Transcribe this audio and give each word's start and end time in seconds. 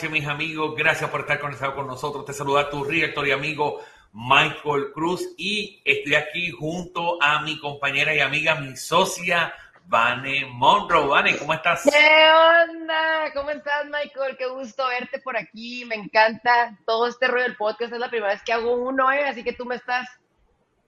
noches, 0.00 0.10
mis 0.10 0.26
amigos, 0.26 0.74
gracias 0.76 1.10
por 1.10 1.20
estar 1.20 1.38
conectados 1.38 1.74
con 1.74 1.86
nosotros. 1.86 2.24
Te 2.24 2.32
saluda 2.32 2.70
tu 2.70 2.86
director 2.86 3.26
y 3.28 3.32
amigo 3.32 3.82
Michael 4.14 4.92
Cruz 4.94 5.34
y 5.36 5.82
estoy 5.84 6.14
aquí 6.14 6.50
junto 6.50 7.22
a 7.22 7.42
mi 7.42 7.58
compañera 7.60 8.14
y 8.14 8.20
amiga, 8.20 8.54
mi 8.54 8.74
socia 8.76 9.52
Vane 9.84 10.46
Monroe. 10.46 11.06
Vane, 11.06 11.36
¿cómo 11.36 11.52
estás? 11.52 11.82
¿Qué 11.82 12.30
onda? 12.70 13.30
¿Cómo 13.34 13.50
estás, 13.50 13.84
Michael? 13.86 14.38
Qué 14.38 14.46
gusto 14.46 14.86
verte 14.86 15.18
por 15.20 15.36
aquí. 15.36 15.84
Me 15.84 15.96
encanta 15.96 16.78
todo 16.86 17.06
este 17.06 17.26
rollo 17.26 17.42
del 17.42 17.56
podcast. 17.56 17.92
Es 17.92 17.98
la 17.98 18.08
primera 18.08 18.32
vez 18.32 18.42
que 18.42 18.54
hago 18.54 18.72
uno, 18.76 19.12
¿eh? 19.12 19.26
así 19.28 19.44
que 19.44 19.52
tú 19.52 19.66
me 19.66 19.74
estás 19.74 20.08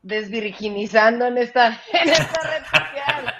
desvirginizando 0.01 1.27
en 1.27 1.37
esta, 1.37 1.69
en 1.93 2.09
esta 2.09 2.41
red 2.49 2.65
social. 2.65 3.32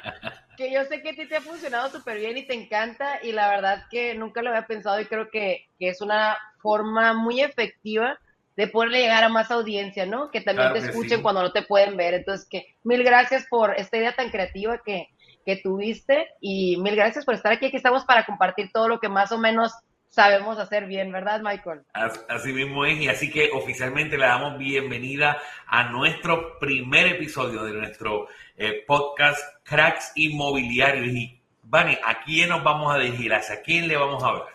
Yo 0.71 0.85
sé 0.85 1.03
que 1.03 1.11
a 1.11 1.15
ti 1.15 1.27
te 1.27 1.37
ha 1.37 1.41
funcionado 1.41 1.89
súper 1.91 2.19
bien 2.19 2.37
y 2.37 2.47
te 2.47 2.55
encanta 2.55 3.19
y 3.23 3.33
la 3.33 3.49
verdad 3.49 3.85
que 3.91 4.15
nunca 4.15 4.43
lo 4.43 4.51
había 4.51 4.67
pensado 4.67 5.01
y 5.01 5.07
creo 5.07 5.31
que, 5.31 5.69
que 5.79 5.89
es 5.89 6.01
una 6.01 6.37
forma 6.61 7.15
muy 7.15 7.41
efectiva 7.41 8.19
de 8.57 8.69
poderle 8.69 9.01
llegar 9.01 9.25
a 9.25 9.29
más 9.29 9.51
audiencia, 9.51 10.05
¿no? 10.05 10.31
Que 10.31 10.43
también 10.43 10.73
te 10.73 10.81
escuchen 10.81 11.23
cuando 11.23 11.43
no 11.43 11.53
te 11.53 11.63
pueden 11.63 11.97
ver. 11.97 12.15
Entonces, 12.15 12.47
que 12.49 12.75
mil 12.85 13.03
gracias 13.03 13.47
por 13.49 13.75
esta 13.79 13.97
idea 13.97 14.15
tan 14.15 14.31
creativa 14.31 14.79
que, 14.85 15.09
que 15.45 15.57
tuviste 15.57 16.29
y 16.41 16.77
mil 16.77 16.95
gracias 16.95 17.25
por 17.25 17.35
estar 17.35 17.53
aquí. 17.53 17.67
Aquí 17.67 17.77
estamos 17.77 18.05
para 18.05 18.27
compartir 18.27 18.71
todo 18.73 18.89
lo 18.89 19.01
que 19.01 19.09
más 19.09 19.33
o 19.33 19.39
menos 19.39 19.73
sabemos 20.13 20.59
hacer 20.59 20.87
bien, 20.87 21.11
¿verdad, 21.11 21.41
Michael? 21.41 21.81
Así 21.95 22.53
mismo 22.53 22.85
es, 22.85 23.01
y 23.01 23.09
así 23.09 23.31
que 23.31 23.51
oficialmente 23.55 24.19
le 24.19 24.27
damos 24.27 24.59
bienvenida 24.59 25.39
a 25.67 25.85
nuestro 25.85 26.59
primer 26.59 27.07
episodio 27.07 27.65
de 27.65 27.73
nuestro 27.73 28.29
eh, 28.63 28.85
podcast 28.87 29.41
Cracks 29.65 30.13
Inmobiliarios. 30.15 31.09
Y, 31.09 31.41
Vani, 31.65 31.99
¿a 32.05 32.23
quién 32.23 32.49
nos 32.49 32.63
vamos 32.63 32.95
a 32.95 32.99
dirigir? 32.99 33.35
¿Hacia 33.35 33.61
quién 33.61 33.89
le 33.89 33.97
vamos 33.97 34.23
a 34.23 34.29
hablar? 34.29 34.55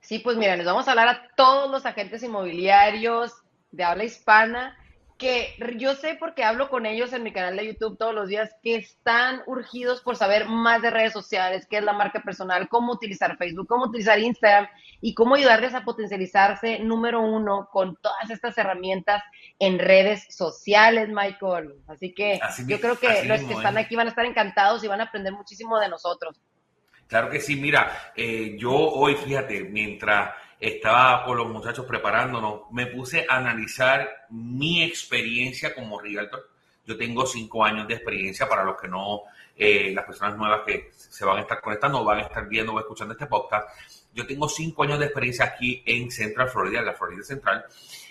Sí, 0.00 0.18
pues 0.18 0.36
mira, 0.36 0.56
les 0.56 0.66
vamos 0.66 0.88
a 0.88 0.90
hablar 0.90 1.08
a 1.08 1.28
todos 1.36 1.70
los 1.70 1.86
agentes 1.86 2.22
inmobiliarios 2.24 3.32
de 3.70 3.84
habla 3.84 4.02
hispana 4.02 4.76
que 5.22 5.54
yo 5.76 5.94
sé 5.94 6.16
porque 6.18 6.42
hablo 6.42 6.68
con 6.68 6.84
ellos 6.84 7.12
en 7.12 7.22
mi 7.22 7.32
canal 7.32 7.56
de 7.56 7.64
YouTube 7.64 7.96
todos 7.96 8.12
los 8.12 8.26
días 8.26 8.50
que 8.60 8.74
están 8.74 9.40
urgidos 9.46 10.00
por 10.00 10.16
saber 10.16 10.46
más 10.48 10.82
de 10.82 10.90
redes 10.90 11.12
sociales, 11.12 11.68
qué 11.70 11.78
es 11.78 11.84
la 11.84 11.92
marca 11.92 12.20
personal, 12.24 12.68
cómo 12.68 12.92
utilizar 12.92 13.36
Facebook, 13.36 13.68
cómo 13.68 13.84
utilizar 13.84 14.18
Instagram 14.18 14.66
y 15.00 15.14
cómo 15.14 15.36
ayudarles 15.36 15.74
a 15.74 15.84
potencializarse 15.84 16.80
número 16.80 17.20
uno 17.20 17.68
con 17.70 17.96
todas 18.02 18.30
estas 18.30 18.58
herramientas 18.58 19.22
en 19.60 19.78
redes 19.78 20.26
sociales, 20.28 21.08
Michael. 21.08 21.76
Así 21.86 22.12
que 22.12 22.40
yo 22.66 22.80
creo 22.80 22.98
que 22.98 23.24
los 23.24 23.42
que 23.42 23.54
están 23.54 23.78
aquí 23.78 23.94
van 23.94 24.08
a 24.08 24.10
estar 24.10 24.26
encantados 24.26 24.82
y 24.82 24.88
van 24.88 25.00
a 25.02 25.04
aprender 25.04 25.32
muchísimo 25.32 25.78
de 25.78 25.88
nosotros. 25.88 26.40
Claro 27.06 27.30
que 27.30 27.38
sí, 27.38 27.54
mira, 27.54 28.12
eh, 28.16 28.56
yo 28.58 28.72
hoy, 28.72 29.14
fíjate, 29.14 29.64
mientras 29.64 30.30
estaba 30.62 31.24
con 31.24 31.36
los 31.36 31.48
muchachos 31.48 31.84
preparándonos, 31.84 32.70
me 32.70 32.86
puse 32.86 33.26
a 33.28 33.36
analizar 33.36 34.26
mi 34.30 34.84
experiencia 34.84 35.74
como 35.74 35.98
realtor. 36.00 36.50
Yo 36.86 36.96
tengo 36.96 37.26
cinco 37.26 37.64
años 37.64 37.88
de 37.88 37.94
experiencia 37.94 38.48
para 38.48 38.62
los 38.62 38.80
que 38.80 38.86
no, 38.86 39.22
eh, 39.56 39.90
las 39.92 40.04
personas 40.04 40.36
nuevas 40.36 40.60
que 40.64 40.92
se 40.94 41.24
van 41.24 41.38
a 41.38 41.40
estar 41.40 41.60
conectando, 41.60 42.04
van 42.04 42.20
a 42.20 42.22
estar 42.22 42.46
viendo 42.46 42.74
o 42.74 42.78
escuchando 42.78 43.12
este 43.12 43.26
podcast. 43.26 43.68
Yo 44.14 44.24
tengo 44.24 44.48
cinco 44.48 44.84
años 44.84 45.00
de 45.00 45.06
experiencia 45.06 45.46
aquí 45.46 45.82
en 45.84 46.12
Central 46.12 46.48
Florida, 46.48 46.78
en 46.78 46.86
la 46.86 46.94
Florida 46.94 47.24
Central, 47.24 47.64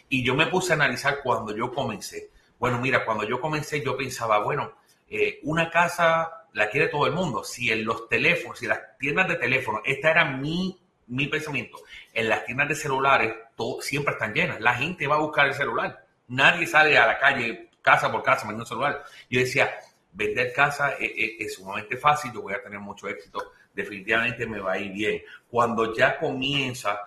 y 0.09 0.21
yo 0.21 0.35
me 0.35 0.47
puse 0.47 0.73
a 0.73 0.75
analizar 0.75 1.19
cuando 1.23 1.55
yo 1.55 1.73
comencé. 1.73 2.31
Bueno, 2.59 2.79
mira, 2.79 3.05
cuando 3.05 3.23
yo 3.23 3.39
comencé 3.39 3.81
yo 3.81 3.95
pensaba, 3.95 4.39
bueno, 4.39 4.73
eh, 5.09 5.39
una 5.43 5.69
casa 5.69 6.47
la 6.51 6.69
quiere 6.69 6.89
todo 6.89 7.05
el 7.07 7.13
mundo. 7.13 7.45
Si 7.45 7.71
en 7.71 7.85
los 7.85 8.09
teléfonos, 8.09 8.59
si 8.59 8.67
las 8.67 8.97
tiendas 8.97 9.29
de 9.29 9.35
teléfono, 9.35 9.81
esta 9.85 10.11
era 10.11 10.25
mi 10.25 10.80
mi 11.11 11.27
pensamiento, 11.27 11.77
en 12.13 12.29
las 12.29 12.45
tiendas 12.45 12.69
de 12.69 12.75
celulares 12.75 13.33
todo, 13.55 13.81
siempre 13.81 14.13
están 14.13 14.33
llenas. 14.33 14.61
La 14.61 14.75
gente 14.75 15.07
va 15.07 15.15
a 15.15 15.19
buscar 15.19 15.47
el 15.47 15.53
celular. 15.53 16.05
Nadie 16.29 16.65
sale 16.65 16.97
a 16.97 17.05
la 17.05 17.19
calle 17.19 17.69
casa 17.81 18.09
por 18.09 18.23
casa 18.23 18.43
vendiendo 18.43 18.65
celular. 18.65 19.03
Yo 19.29 19.41
decía, 19.41 19.71
vender 20.13 20.53
casa 20.53 20.95
es, 20.99 21.53
sumamente 21.53 21.97
fácil, 21.97 22.31
yo 22.33 22.41
voy 22.41 22.53
a 22.53 22.63
tener 22.63 22.79
mucho 22.79 23.09
éxito, 23.09 23.51
definitivamente 23.73 24.45
me 24.45 24.59
va 24.59 24.73
a 24.73 24.77
ir 24.77 24.93
bien. 24.93 25.21
Cuando 25.49 25.93
ya 25.93 26.17
comienza 26.17 27.01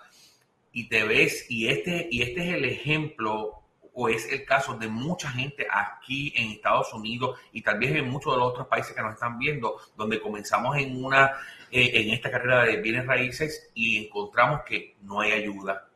y 0.73 0.87
te 0.89 1.05
ves, 1.05 1.47
y 1.49 1.69
este, 1.69 2.07
y 2.11 2.23
este 2.23 2.49
es 2.49 2.55
el 2.57 2.65
ejemplo 2.67 3.63
o 3.95 4.09
es 4.09 4.31
el 4.31 4.45
caso 4.45 4.75
de 4.75 4.89
mucha 4.89 5.31
gente 5.31 5.67
aquí 5.71 6.33
en 6.37 6.51
Estados 6.51 6.93
Unidos 6.93 7.39
y 7.53 7.63
tal 7.63 7.79
vez 7.79 7.95
en 7.95 8.11
muchos 8.11 8.35
de 8.35 8.39
los 8.39 8.49
otros 8.51 8.67
países 8.67 8.95
que 8.95 9.01
nos 9.01 9.15
están 9.15 9.39
viendo, 9.39 9.77
donde 9.97 10.21
comenzamos 10.21 10.77
en 10.77 11.03
una 11.03 11.33
eh, 11.77 11.91
en 12.03 12.11
esta 12.11 12.31
carrera 12.31 12.63
de 12.63 12.77
bienes 12.77 13.05
raíces 13.05 13.69
y 13.75 14.07
encontramos 14.07 14.61
que 14.65 14.95
no 15.03 15.19
hay 15.19 15.33
ayuda, 15.33 15.89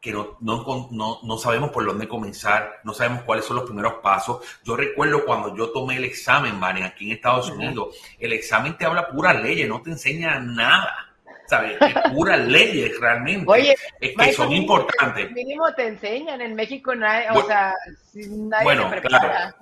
que 0.00 0.12
no, 0.12 0.38
no, 0.40 1.18
no, 1.24 1.38
sabemos 1.38 1.70
por 1.70 1.84
dónde 1.84 2.06
comenzar, 2.06 2.80
no 2.84 2.94
sabemos 2.94 3.24
cuáles 3.24 3.44
son 3.44 3.56
los 3.56 3.64
primeros 3.64 3.94
pasos. 3.94 4.44
Yo 4.62 4.76
recuerdo 4.76 5.24
cuando 5.24 5.56
yo 5.56 5.70
tomé 5.70 5.96
el 5.96 6.04
examen, 6.04 6.60
Vani, 6.60 6.82
aquí 6.82 7.06
en 7.06 7.16
Estados 7.16 7.50
Unidos, 7.50 7.96
el 8.20 8.32
examen 8.32 8.78
te 8.78 8.86
habla 8.86 9.08
pura 9.08 9.34
leyes, 9.34 9.68
no 9.68 9.82
te 9.82 9.90
enseña 9.90 10.38
nada. 10.38 11.10
¿sabes? 11.46 11.76
puras 12.14 12.38
leyes 12.46 12.98
realmente 13.00 13.44
Oye, 13.50 13.74
que 14.00 14.32
son 14.32 14.52
importantes. 14.52 15.32
Mínimo 15.32 15.74
te 15.74 15.88
enseñan, 15.88 16.40
en 16.40 16.54
México 16.54 16.94
no 16.94 17.06
hay, 17.06 17.24
o 17.34 17.44
sea, 17.44 17.74
nadie 18.14 18.64
bueno, 18.64 18.90
Claro, 19.02 19.54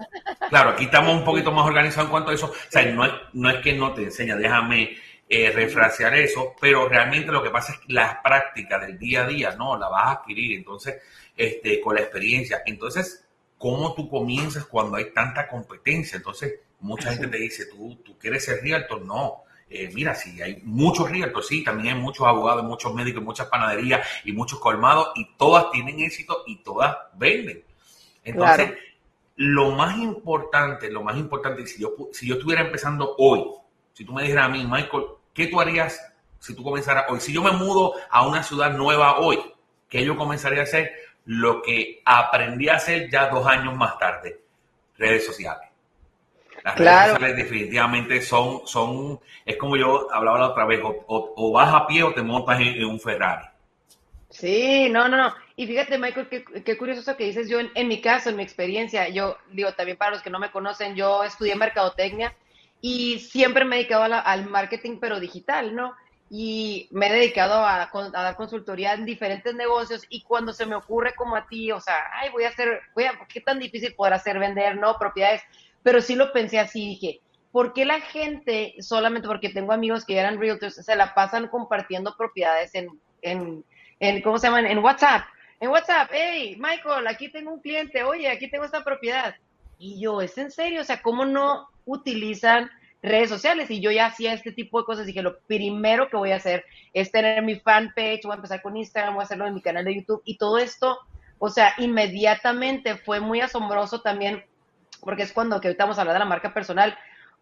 claro, 0.50 0.70
aquí 0.70 0.84
estamos 0.84 1.14
un 1.14 1.24
poquito 1.24 1.50
más 1.52 1.66
organizados 1.66 2.08
en 2.08 2.10
cuanto 2.10 2.30
a 2.30 2.34
eso. 2.34 2.46
O 2.46 2.54
sea, 2.68 2.84
no 2.84 3.06
es, 3.06 3.12
no 3.32 3.48
es 3.48 3.56
que 3.62 3.72
no 3.72 3.94
te 3.94 4.02
enseña, 4.02 4.36
déjame 4.36 4.96
eh, 5.28 5.50
refrasear 5.50 6.14
eso, 6.14 6.54
pero 6.60 6.88
realmente 6.88 7.32
lo 7.32 7.42
que 7.42 7.50
pasa 7.50 7.72
es 7.72 7.78
que 7.78 7.92
las 7.92 8.16
prácticas 8.22 8.86
del 8.86 8.98
día 8.98 9.24
a 9.24 9.26
día, 9.26 9.54
no, 9.56 9.78
la 9.78 9.88
vas 9.88 10.06
a 10.06 10.12
adquirir, 10.12 10.58
entonces, 10.58 11.00
este, 11.36 11.80
con 11.80 11.94
la 11.94 12.02
experiencia. 12.02 12.62
Entonces, 12.66 13.26
¿cómo 13.58 13.94
tú 13.94 14.08
comienzas 14.08 14.66
cuando 14.66 14.96
hay 14.96 15.12
tanta 15.12 15.48
competencia? 15.48 16.16
Entonces, 16.16 16.60
mucha 16.80 17.10
gente 17.12 17.28
te 17.28 17.38
dice, 17.38 17.66
¿tú, 17.66 17.96
tú 18.04 18.18
quieres 18.18 18.44
ser 18.44 18.60
realtor? 18.62 19.02
No 19.02 19.44
eh, 19.74 19.90
mira, 19.94 20.14
sí, 20.14 20.40
hay 20.42 20.60
muchos 20.64 21.10
realtors, 21.10 21.46
sí, 21.46 21.64
también 21.64 21.96
hay 21.96 22.00
muchos 22.02 22.26
abogados, 22.26 22.62
muchos 22.62 22.92
médicos, 22.94 23.22
muchas 23.22 23.46
panaderías 23.46 24.06
y 24.22 24.32
muchos 24.32 24.58
colmados 24.58 25.12
y 25.14 25.34
todas 25.38 25.70
tienen 25.70 25.98
éxito 26.00 26.42
y 26.46 26.62
todas 26.62 26.94
venden. 27.14 27.64
Entonces, 28.22 28.72
lo 29.36 29.70
más 29.70 29.96
importante, 29.96 30.90
lo 30.90 31.02
más 31.02 31.16
importante, 31.16 31.66
si 31.66 31.80
yo, 31.80 31.94
si 32.12 32.28
yo 32.28 32.34
estuviera 32.34 32.60
empezando 32.60 33.14
hoy, 33.16 33.44
si 33.92 34.04
tú 34.04 34.12
me 34.12 34.22
dijeras 34.22 34.46
a 34.46 34.48
mí, 34.48 34.64
Michael, 34.64 35.04
¿qué 35.34 35.46
tú 35.46 35.60
harías 35.60 36.00
si 36.38 36.54
tú 36.54 36.64
comenzaras 36.64 37.04
hoy? 37.08 37.20
Si 37.20 37.32
yo 37.32 37.42
me 37.42 37.52
mudo 37.52 37.94
a 38.10 38.26
una 38.26 38.42
ciudad 38.42 38.72
nueva 38.72 39.18
hoy, 39.18 39.38
¿qué 39.88 40.04
yo 40.04 40.16
comenzaría 40.16 40.60
a 40.60 40.64
hacer? 40.64 40.92
Lo 41.24 41.62
que 41.62 42.02
aprendí 42.04 42.68
a 42.68 42.76
hacer 42.76 43.08
ya 43.10 43.28
dos 43.28 43.46
años 43.46 43.76
más 43.76 43.98
tarde, 43.98 44.40
redes 44.96 45.24
sociales. 45.24 45.68
Las 46.64 46.78
redes 46.78 47.10
sociales 47.10 47.36
definitivamente 47.36 48.22
son, 48.22 48.66
son, 48.66 49.20
es 49.44 49.56
como 49.56 49.76
yo 49.76 50.12
hablaba 50.12 50.38
la 50.38 50.48
otra 50.48 50.64
vez, 50.64 50.80
o, 50.82 51.52
vas 51.52 51.74
a 51.74 51.86
pie 51.86 52.02
o 52.02 52.12
te 52.12 52.22
montas 52.22 52.60
en, 52.60 52.84
un 52.84 53.00
Ferrari. 53.00 53.46
Sí, 54.30 54.88
no, 54.88 55.08
no, 55.08 55.16
no. 55.16 55.34
Y 55.56 55.66
fíjate, 55.66 55.98
Michael, 55.98 56.28
qué, 56.28 56.78
curioso 56.78 57.00
eso 57.00 57.16
que 57.16 57.24
dices. 57.24 57.48
Yo, 57.48 57.58
en, 57.60 57.88
mi 57.88 58.00
caso, 58.00 58.30
en 58.30 58.36
mi 58.36 58.42
experiencia, 58.42 59.08
yo 59.08 59.36
digo 59.50 59.72
también 59.74 59.98
para 59.98 60.12
los 60.12 60.22
que 60.22 60.30
no 60.30 60.38
me 60.38 60.50
conocen, 60.50 60.94
yo 60.94 61.22
estudié 61.24 61.54
mercadotecnia 61.54 62.34
y 62.82 63.20
siempre 63.20 63.64
me 63.64 63.76
he 63.76 63.78
dedicado 63.78 64.04
al 64.04 64.50
marketing, 64.50 64.98
pero 65.00 65.20
digital, 65.20 65.74
¿no? 65.74 65.94
Y 66.28 66.88
me 66.90 67.06
he 67.06 67.12
dedicado 67.12 67.54
a, 67.54 67.82
a, 67.82 68.10
dar 68.10 68.36
consultoría 68.36 68.92
en 68.92 69.06
diferentes 69.06 69.54
negocios 69.54 70.04
y 70.10 70.22
cuando 70.22 70.52
se 70.52 70.66
me 70.66 70.74
ocurre 70.74 71.14
como 71.14 71.36
a 71.36 71.46
ti, 71.46 71.72
o 71.72 71.80
sea, 71.80 71.94
ay, 72.14 72.30
voy 72.30 72.44
a 72.44 72.48
hacer, 72.48 72.80
voy 72.94 73.04
a, 73.04 73.18
¿qué 73.28 73.40
tan 73.40 73.58
difícil 73.58 73.94
podrá 73.94 74.18
ser 74.18 74.38
vender, 74.38 74.76
no? 74.76 74.96
Propiedades 74.98 75.42
pero 75.82 76.00
sí 76.00 76.14
lo 76.14 76.32
pensé 76.32 76.58
así, 76.58 76.86
dije, 76.86 77.20
¿por 77.50 77.72
qué 77.72 77.84
la 77.84 78.00
gente, 78.00 78.74
solamente 78.80 79.28
porque 79.28 79.50
tengo 79.50 79.72
amigos 79.72 80.04
que 80.04 80.18
eran 80.18 80.38
realtors, 80.38 80.74
se 80.74 80.96
la 80.96 81.14
pasan 81.14 81.48
compartiendo 81.48 82.16
propiedades 82.16 82.74
en, 82.74 82.88
en, 83.20 83.64
en 84.00 84.22
¿cómo 84.22 84.38
se 84.38 84.46
llaman? 84.46 84.66
En 84.66 84.78
WhatsApp. 84.78 85.24
En 85.60 85.70
WhatsApp, 85.70 86.10
hey, 86.12 86.56
Michael, 86.58 87.06
aquí 87.06 87.30
tengo 87.30 87.52
un 87.52 87.60
cliente, 87.60 88.02
oye, 88.02 88.28
aquí 88.28 88.50
tengo 88.50 88.64
esta 88.64 88.82
propiedad. 88.82 89.34
Y 89.82 89.98
yo, 89.98 90.20
¿es 90.20 90.38
en 90.38 90.52
serio? 90.52 90.80
O 90.80 90.84
sea, 90.84 91.02
¿cómo 91.02 91.24
no 91.24 91.68
utilizan 91.86 92.70
redes 93.02 93.28
sociales? 93.28 93.68
Y 93.68 93.80
yo 93.80 93.90
ya 93.90 94.06
hacía 94.06 94.32
este 94.32 94.52
tipo 94.52 94.78
de 94.78 94.84
cosas. 94.84 95.06
Dije, 95.06 95.22
lo 95.22 95.40
primero 95.40 96.08
que 96.08 96.16
voy 96.16 96.30
a 96.30 96.36
hacer 96.36 96.64
es 96.94 97.10
tener 97.10 97.42
mi 97.42 97.56
fanpage, 97.58 98.22
voy 98.22 98.32
a 98.32 98.36
empezar 98.36 98.62
con 98.62 98.76
Instagram, 98.76 99.14
voy 99.14 99.22
a 99.22 99.24
hacerlo 99.24 99.44
en 99.44 99.54
mi 99.54 99.60
canal 99.60 99.84
de 99.84 99.96
YouTube. 99.96 100.22
Y 100.24 100.38
todo 100.38 100.58
esto, 100.58 101.00
o 101.40 101.48
sea, 101.48 101.74
inmediatamente 101.78 102.96
fue 102.96 103.18
muy 103.18 103.40
asombroso 103.40 104.02
también 104.02 104.44
porque 105.00 105.24
es 105.24 105.32
cuando 105.32 105.60
que 105.60 105.66
ahorita 105.66 105.82
vamos 105.82 105.98
a 105.98 106.02
hablar 106.02 106.14
de 106.14 106.20
la 106.20 106.26
marca 106.26 106.54
personal, 106.54 106.96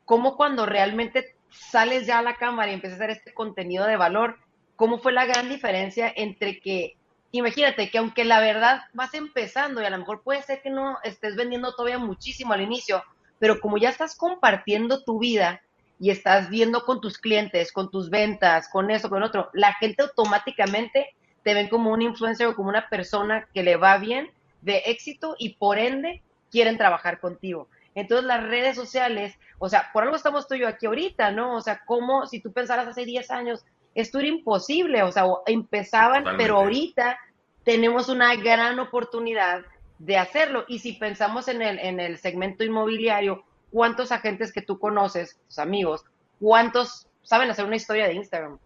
cómo 0.06 0.38
cuando 0.38 0.64
realmente 0.64 1.36
sales 1.50 2.06
ya 2.06 2.20
a 2.20 2.22
la 2.22 2.36
cámara 2.36 2.70
y 2.70 2.74
empiezas 2.74 2.98
a 2.98 3.04
hacer 3.04 3.18
este 3.18 3.34
contenido 3.34 3.84
de 3.84 3.96
valor, 3.96 4.38
cómo 4.76 4.98
fue 4.98 5.12
la 5.12 5.26
gran 5.26 5.50
diferencia 5.50 6.10
entre 6.16 6.58
que, 6.58 6.96
imagínate 7.32 7.90
que 7.90 7.98
aunque 7.98 8.24
la 8.24 8.40
verdad 8.40 8.82
vas 8.92 9.14
empezando 9.14 9.82
y 9.82 9.84
a 9.84 9.90
lo 9.90 9.98
mejor 9.98 10.22
puede 10.22 10.42
ser 10.42 10.62
que 10.62 10.70
no 10.70 10.98
estés 11.04 11.36
vendiendo 11.36 11.74
todavía 11.74 11.98
muchísimo 11.98 12.52
al 12.52 12.62
inicio, 12.62 13.02
pero 13.38 13.60
como 13.60 13.78
ya 13.78 13.88
estás 13.88 14.16
compartiendo 14.16 15.02
tu 15.04 15.18
vida, 15.18 15.62
y 16.00 16.10
estás 16.10 16.48
viendo 16.48 16.86
con 16.86 17.00
tus 17.02 17.18
clientes, 17.18 17.72
con 17.72 17.90
tus 17.90 18.08
ventas, 18.08 18.68
con 18.70 18.90
eso, 18.90 19.10
con 19.10 19.22
otro, 19.22 19.50
la 19.52 19.74
gente 19.74 20.02
automáticamente 20.02 21.14
te 21.44 21.52
ven 21.52 21.68
como 21.68 21.92
un 21.92 22.00
influencer 22.00 22.46
o 22.46 22.56
como 22.56 22.70
una 22.70 22.88
persona 22.88 23.46
que 23.52 23.62
le 23.62 23.76
va 23.76 23.98
bien, 23.98 24.30
de 24.62 24.78
éxito 24.86 25.36
y 25.38 25.56
por 25.56 25.78
ende 25.78 26.22
quieren 26.50 26.78
trabajar 26.78 27.20
contigo. 27.20 27.68
Entonces 27.94 28.26
las 28.26 28.42
redes 28.42 28.76
sociales, 28.76 29.38
o 29.58 29.68
sea, 29.68 29.90
por 29.92 30.04
algo 30.04 30.16
estamos 30.16 30.48
tú 30.48 30.54
y 30.54 30.60
yo 30.60 30.68
aquí 30.68 30.86
ahorita, 30.86 31.32
¿no? 31.32 31.54
O 31.54 31.60
sea, 31.60 31.82
como 31.84 32.26
si 32.26 32.40
tú 32.40 32.50
pensaras 32.52 32.88
hace 32.88 33.04
10 33.04 33.30
años, 33.30 33.64
esto 33.94 34.18
era 34.18 34.28
imposible, 34.28 35.02
o 35.02 35.12
sea, 35.12 35.24
empezaban, 35.46 36.24
pero 36.36 36.56
ahorita 36.56 37.18
tenemos 37.64 38.08
una 38.08 38.34
gran 38.36 38.78
oportunidad 38.78 39.62
de 39.98 40.16
hacerlo. 40.16 40.64
Y 40.68 40.78
si 40.78 40.92
pensamos 40.94 41.48
en 41.48 41.62
el, 41.62 41.78
en 41.78 42.00
el 42.00 42.18
segmento 42.18 42.64
inmobiliario, 42.64 43.44
¿cuántos 43.70 44.12
agentes 44.12 44.52
que 44.52 44.62
tú 44.62 44.78
conoces, 44.78 45.38
tus 45.46 45.58
amigos, 45.58 46.04
cuántos 46.40 47.06
saben 47.22 47.50
hacer 47.50 47.64
una 47.64 47.76
historia 47.76 48.06
de 48.06 48.14
Instagram? 48.14 48.58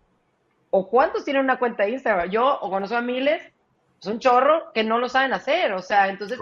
¿O 0.71 0.89
cuántos 0.89 1.25
tienen 1.25 1.45
una 1.45 1.59
cuenta 1.59 1.85
de 1.85 1.91
Instagram? 1.91 2.31
Yo 2.31 2.59
o 2.61 2.71
conozco 2.71 2.97
a 2.97 3.01
miles, 3.01 3.43
es 4.01 4.07
un 4.07 4.19
chorro 4.19 4.73
que 4.73 4.85
no 4.85 4.99
lo 4.99 5.09
saben 5.09 5.33
hacer. 5.33 5.73
O 5.73 5.83
sea, 5.83 6.09
entonces 6.09 6.39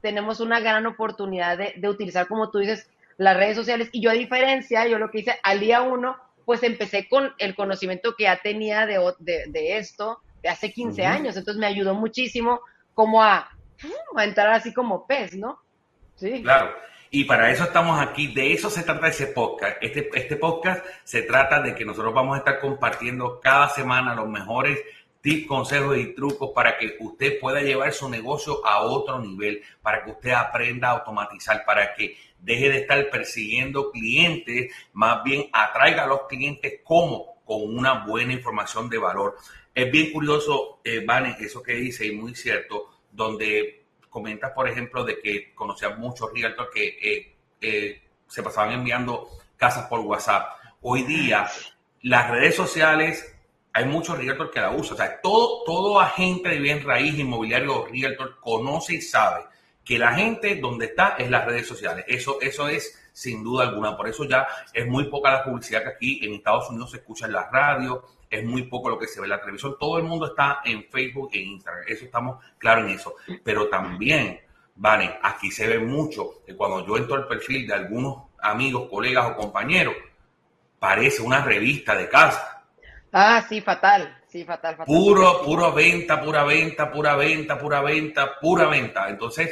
tenemos, 0.00 0.40
una 0.40 0.60
gran 0.60 0.86
oportunidad 0.86 1.56
de, 1.56 1.74
de 1.76 1.88
utilizar, 1.88 2.26
como 2.26 2.50
tú 2.50 2.58
dices, 2.58 2.90
las 3.18 3.36
redes 3.36 3.56
sociales. 3.56 3.88
Y 3.92 4.00
yo 4.00 4.10
a 4.10 4.14
diferencia, 4.14 4.86
yo 4.86 4.98
lo 4.98 5.10
que 5.10 5.20
hice 5.20 5.38
al 5.42 5.60
día 5.60 5.82
uno, 5.82 6.16
pues 6.48 6.62
empecé 6.62 7.06
con 7.10 7.34
el 7.36 7.54
conocimiento 7.54 8.14
que 8.16 8.24
ya 8.24 8.40
tenía 8.40 8.86
de, 8.86 8.98
de, 9.18 9.76
esto 9.76 10.22
de 10.42 10.48
hace 10.48 10.72
15 10.72 11.04
años. 11.04 11.36
Entonces 11.36 11.60
me 11.60 11.66
ayudó 11.66 11.94
muchísimo 11.94 12.62
como 12.94 13.22
a, 13.22 13.50
a, 14.16 14.24
entrar 14.24 14.54
así 14.54 14.72
como 14.72 15.06
pez, 15.06 15.34
¿no? 15.34 15.60
Sí. 16.14 16.40
Claro. 16.40 16.74
Y 17.10 17.24
para 17.24 17.50
eso 17.50 17.64
estamos 17.64 18.00
aquí. 18.00 18.32
De 18.32 18.54
eso 18.54 18.70
se 18.70 18.82
trata 18.82 19.08
ese 19.08 19.26
podcast. 19.26 19.76
Este, 19.82 20.08
este 20.14 20.36
podcast 20.36 20.82
se 21.04 21.20
trata 21.20 21.60
de 21.60 21.74
que 21.74 21.84
nosotros 21.84 22.14
vamos 22.14 22.36
a 22.36 22.38
estar 22.38 22.60
compartiendo 22.60 23.40
cada 23.40 23.68
semana 23.68 24.14
los 24.14 24.26
mejores 24.26 24.78
tips, 25.20 25.46
consejos 25.46 25.98
y 25.98 26.14
trucos 26.14 26.52
para 26.54 26.78
que 26.78 26.96
usted 27.00 27.38
pueda 27.40 27.60
llevar 27.60 27.92
su 27.92 28.08
negocio 28.08 28.64
a 28.64 28.80
otro 28.80 29.18
nivel, 29.18 29.62
para 29.82 30.02
que 30.02 30.12
usted 30.12 30.30
aprenda 30.30 30.88
a 30.88 30.92
automatizar, 30.92 31.62
para 31.66 31.92
que 31.92 32.16
deje 32.40 32.70
de 32.70 32.78
estar 32.78 33.10
persiguiendo 33.10 33.90
clientes, 33.90 34.72
más 34.92 35.22
bien 35.24 35.48
atraiga 35.52 36.04
a 36.04 36.06
los 36.06 36.22
clientes 36.28 36.80
como 36.84 37.42
con 37.44 37.62
una 37.76 38.04
buena 38.04 38.32
información 38.32 38.88
de 38.88 38.98
valor. 38.98 39.36
Es 39.74 39.90
bien 39.90 40.12
curioso, 40.12 40.80
eh, 40.84 41.06
eso 41.40 41.62
que 41.62 41.74
dice 41.74 42.06
y 42.06 42.12
muy 42.12 42.34
cierto, 42.34 42.90
donde 43.10 43.84
comentas, 44.08 44.52
por 44.52 44.68
ejemplo, 44.68 45.04
de 45.04 45.18
que 45.20 45.54
conocías 45.54 45.98
muchos 45.98 46.30
realtors 46.32 46.70
que 46.72 46.98
eh, 47.00 47.36
eh, 47.60 48.02
se 48.26 48.42
pasaban 48.42 48.72
enviando 48.72 49.28
casas 49.56 49.86
por 49.86 50.00
WhatsApp. 50.00 50.58
Hoy 50.82 51.02
día, 51.02 51.48
las 52.02 52.30
redes 52.30 52.54
sociales, 52.54 53.34
hay 53.72 53.84
muchos 53.84 54.18
realtors 54.18 54.50
que 54.50 54.60
la 54.60 54.70
usan. 54.70 54.94
O 54.94 54.96
sea, 54.96 55.20
todo, 55.20 55.64
todo 55.64 56.00
agente 56.00 56.48
de 56.48 56.58
bien 56.58 56.84
raíz 56.84 57.18
inmobiliario 57.18 57.82
o 57.82 57.86
realtor 57.86 58.38
conoce 58.40 58.94
y 58.94 59.00
sabe 59.00 59.44
que 59.88 59.98
la 59.98 60.12
gente 60.12 60.56
donde 60.56 60.84
está 60.84 61.16
es 61.18 61.30
las 61.30 61.46
redes 61.46 61.66
sociales. 61.66 62.04
Eso, 62.06 62.38
eso 62.42 62.68
es 62.68 63.10
sin 63.10 63.42
duda 63.42 63.64
alguna. 63.64 63.96
Por 63.96 64.06
eso 64.06 64.24
ya 64.24 64.46
es 64.74 64.86
muy 64.86 65.04
poca 65.04 65.32
la 65.32 65.42
publicidad 65.42 65.82
que 65.82 65.88
aquí 65.88 66.20
en 66.22 66.34
Estados 66.34 66.68
Unidos 66.68 66.90
se 66.90 66.98
escucha 66.98 67.24
en 67.24 67.32
la 67.32 67.48
radio, 67.50 68.04
es 68.28 68.44
muy 68.44 68.64
poco 68.64 68.90
lo 68.90 68.98
que 68.98 69.06
se 69.06 69.18
ve 69.18 69.24
en 69.24 69.30
la 69.30 69.40
televisión. 69.40 69.76
Todo 69.80 69.96
el 69.96 70.04
mundo 70.04 70.26
está 70.26 70.60
en 70.62 70.84
Facebook 70.90 71.30
e 71.32 71.38
Instagram. 71.38 71.84
Eso 71.88 72.04
estamos 72.04 72.44
claros 72.58 72.84
en 72.84 72.90
eso. 72.96 73.14
Pero 73.42 73.68
también, 73.68 74.38
vale, 74.74 75.18
aquí 75.22 75.50
se 75.50 75.66
ve 75.66 75.78
mucho 75.78 76.42
que 76.44 76.54
cuando 76.54 76.86
yo 76.86 76.98
entro 76.98 77.16
al 77.16 77.26
perfil 77.26 77.66
de 77.66 77.72
algunos 77.72 78.24
amigos, 78.42 78.90
colegas 78.90 79.30
o 79.30 79.36
compañeros, 79.36 79.94
parece 80.78 81.22
una 81.22 81.42
revista 81.42 81.94
de 81.94 82.10
casa. 82.10 82.62
Ah, 83.10 83.42
sí, 83.48 83.62
fatal. 83.62 84.18
Sí, 84.28 84.44
fatal, 84.44 84.76
fatal. 84.76 84.94
Puro, 84.94 85.40
puro 85.42 85.72
venta, 85.72 86.20
pura 86.20 86.44
venta, 86.44 86.92
pura 86.92 87.16
venta, 87.16 87.58
pura 87.58 87.80
venta, 87.80 88.38
pura 88.38 88.66
venta. 88.66 89.08
Entonces, 89.08 89.48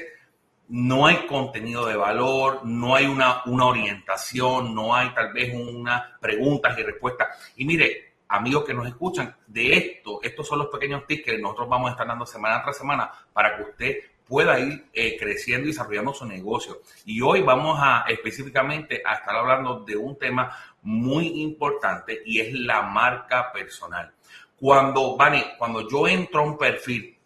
no 0.68 1.06
hay 1.06 1.26
contenido 1.26 1.86
de 1.86 1.96
valor, 1.96 2.64
no 2.64 2.94
hay 2.94 3.06
una, 3.06 3.42
una 3.46 3.66
orientación, 3.66 4.74
no 4.74 4.94
hay 4.94 5.10
tal 5.10 5.32
vez 5.32 5.54
unas 5.54 6.18
preguntas 6.20 6.76
y 6.78 6.82
respuestas. 6.82 7.28
Y 7.56 7.64
mire, 7.64 8.14
amigos 8.28 8.64
que 8.64 8.74
nos 8.74 8.86
escuchan, 8.86 9.34
de 9.46 9.74
esto, 9.74 10.20
estos 10.22 10.46
son 10.46 10.58
los 10.58 10.68
pequeños 10.68 11.06
tips 11.06 11.24
que 11.24 11.38
nosotros 11.38 11.68
vamos 11.68 11.88
a 11.88 11.92
estar 11.92 12.06
dando 12.06 12.26
semana 12.26 12.62
tras 12.62 12.76
semana 12.76 13.10
para 13.32 13.56
que 13.56 13.62
usted 13.62 13.96
pueda 14.26 14.58
ir 14.58 14.86
eh, 14.92 15.16
creciendo 15.18 15.68
y 15.68 15.70
desarrollando 15.70 16.12
su 16.12 16.26
negocio. 16.26 16.80
Y 17.04 17.20
hoy 17.20 17.42
vamos 17.42 17.78
a 17.80 18.04
específicamente 18.08 19.02
a 19.04 19.14
estar 19.14 19.36
hablando 19.36 19.84
de 19.84 19.96
un 19.96 20.18
tema 20.18 20.52
muy 20.82 21.42
importante 21.42 22.22
y 22.24 22.40
es 22.40 22.52
la 22.52 22.82
marca 22.82 23.52
personal. 23.52 24.12
Cuando, 24.58 25.16
Vane, 25.16 25.54
cuando 25.58 25.88
yo 25.88 26.08
entro 26.08 26.40
a 26.40 26.44
un 26.44 26.58
perfil 26.58 27.16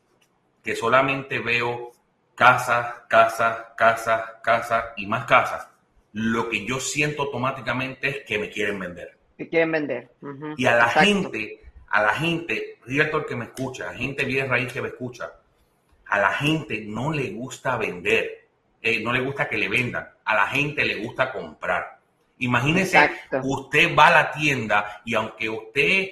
que 0.62 0.76
solamente 0.76 1.38
veo 1.38 1.92
casas, 2.40 2.94
casas, 3.06 3.66
casas, 3.76 4.22
casas 4.42 4.84
y 4.96 5.06
más 5.06 5.26
casas, 5.26 5.68
lo 6.14 6.48
que 6.48 6.64
yo 6.64 6.80
siento 6.80 7.24
automáticamente 7.24 8.08
es 8.08 8.24
que 8.24 8.38
me 8.38 8.48
quieren 8.48 8.78
vender. 8.78 9.14
Que 9.36 9.46
quieren 9.46 9.70
vender. 9.72 10.10
Y 10.56 10.64
a 10.64 10.74
la 10.74 10.88
gente, 10.88 11.60
a 11.88 12.02
la 12.02 12.14
gente, 12.14 12.78
director 12.86 13.26
que 13.26 13.36
me 13.36 13.44
escucha, 13.44 13.90
a 13.90 13.94
gente 13.94 14.24
bien 14.24 14.48
raíz 14.48 14.72
que 14.72 14.80
me 14.80 14.88
escucha, 14.88 15.30
a 16.06 16.18
la 16.18 16.30
gente 16.30 16.82
no 16.86 17.12
le 17.12 17.30
gusta 17.30 17.76
vender, 17.76 18.48
eh, 18.80 19.02
no 19.02 19.12
le 19.12 19.20
gusta 19.20 19.46
que 19.46 19.58
le 19.58 19.68
vendan, 19.68 20.08
a 20.24 20.34
la 20.34 20.46
gente 20.46 20.82
le 20.82 20.94
gusta 20.94 21.30
comprar. 21.30 21.98
Imagínese, 22.38 23.10
usted 23.42 23.94
va 23.94 24.06
a 24.06 24.22
la 24.22 24.30
tienda 24.30 25.02
y 25.04 25.12
aunque 25.12 25.50
usted 25.50 26.08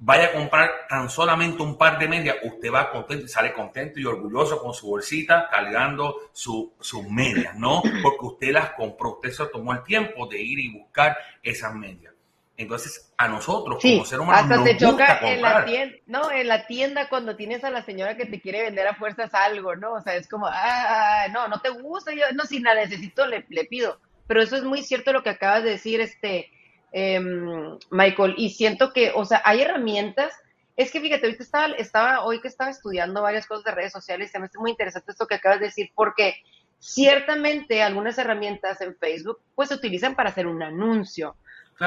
vaya 0.00 0.26
a 0.26 0.32
comprar 0.32 0.70
tan 0.88 1.10
solamente 1.10 1.62
un 1.62 1.76
par 1.76 1.98
de 1.98 2.08
medias, 2.08 2.36
usted 2.42 2.72
va 2.72 2.90
contento 2.90 3.24
y 3.24 3.28
sale 3.28 3.52
contento 3.52 3.98
y 3.98 4.04
orgulloso 4.04 4.60
con 4.60 4.72
su 4.72 4.86
bolsita 4.86 5.48
cargando 5.50 6.30
sus 6.32 6.70
medias, 7.10 7.56
¿no? 7.56 7.82
Porque 8.02 8.26
usted 8.26 8.52
las 8.52 8.72
compró, 8.72 9.14
usted 9.14 9.30
se 9.30 9.46
tomó 9.46 9.72
el 9.72 9.82
tiempo 9.82 10.26
de 10.26 10.40
ir 10.40 10.60
y 10.60 10.78
buscar 10.78 11.16
esas 11.42 11.74
medias. 11.74 12.14
Entonces, 12.56 13.12
a 13.16 13.28
nosotros 13.28 13.78
como 13.80 14.04
ser 14.04 14.18
humano 14.18 14.36
hasta 14.36 14.64
te 14.64 14.76
choca 14.76 15.20
en 15.22 15.40
la 15.40 15.64
tienda, 15.64 15.96
no, 16.06 16.32
en 16.32 16.48
la 16.48 16.66
tienda 16.66 17.08
cuando 17.08 17.36
tienes 17.36 17.62
a 17.62 17.70
la 17.70 17.82
señora 17.82 18.16
que 18.16 18.26
te 18.26 18.40
quiere 18.40 18.62
vender 18.62 18.88
a 18.88 18.96
fuerzas 18.96 19.32
algo, 19.32 19.76
¿no? 19.76 19.92
O 19.92 20.00
sea, 20.00 20.16
es 20.16 20.26
como, 20.26 20.48
ah, 20.48 21.26
no, 21.32 21.46
no 21.46 21.60
te 21.60 21.68
gusta, 21.68 22.12
yo 22.12 22.24
no, 22.34 22.44
si 22.44 22.58
la 22.58 22.74
necesito, 22.74 23.26
le, 23.26 23.46
le 23.48 23.64
pido. 23.64 24.00
Pero 24.26 24.42
eso 24.42 24.56
es 24.56 24.64
muy 24.64 24.82
cierto 24.82 25.12
lo 25.12 25.22
que 25.22 25.30
acabas 25.30 25.62
de 25.62 25.70
decir, 25.70 26.00
este, 26.00 26.50
Em, 26.92 27.78
Michael, 27.90 28.34
y 28.36 28.50
siento 28.50 28.92
que, 28.92 29.12
o 29.14 29.24
sea, 29.24 29.42
hay 29.44 29.62
herramientas. 29.62 30.32
Es 30.76 30.90
que 30.90 31.00
fíjate, 31.00 31.26
ahorita 31.26 31.42
estaba, 31.42 31.74
estaba, 31.74 32.24
hoy 32.24 32.40
que 32.40 32.48
estaba 32.48 32.70
estudiando 32.70 33.22
varias 33.22 33.46
cosas 33.46 33.64
de 33.64 33.72
redes 33.72 33.92
sociales, 33.92 34.30
se 34.30 34.38
me 34.38 34.46
hace 34.46 34.58
muy 34.58 34.70
interesante 34.70 35.10
esto 35.10 35.26
que 35.26 35.34
acabas 35.34 35.60
de 35.60 35.66
decir, 35.66 35.90
porque 35.94 36.36
ciertamente 36.78 37.82
algunas 37.82 38.16
herramientas 38.18 38.80
en 38.80 38.96
Facebook 38.96 39.40
pues 39.54 39.70
se 39.70 39.74
utilizan 39.74 40.14
para 40.14 40.30
hacer 40.30 40.46
un 40.46 40.62
anuncio, 40.62 41.36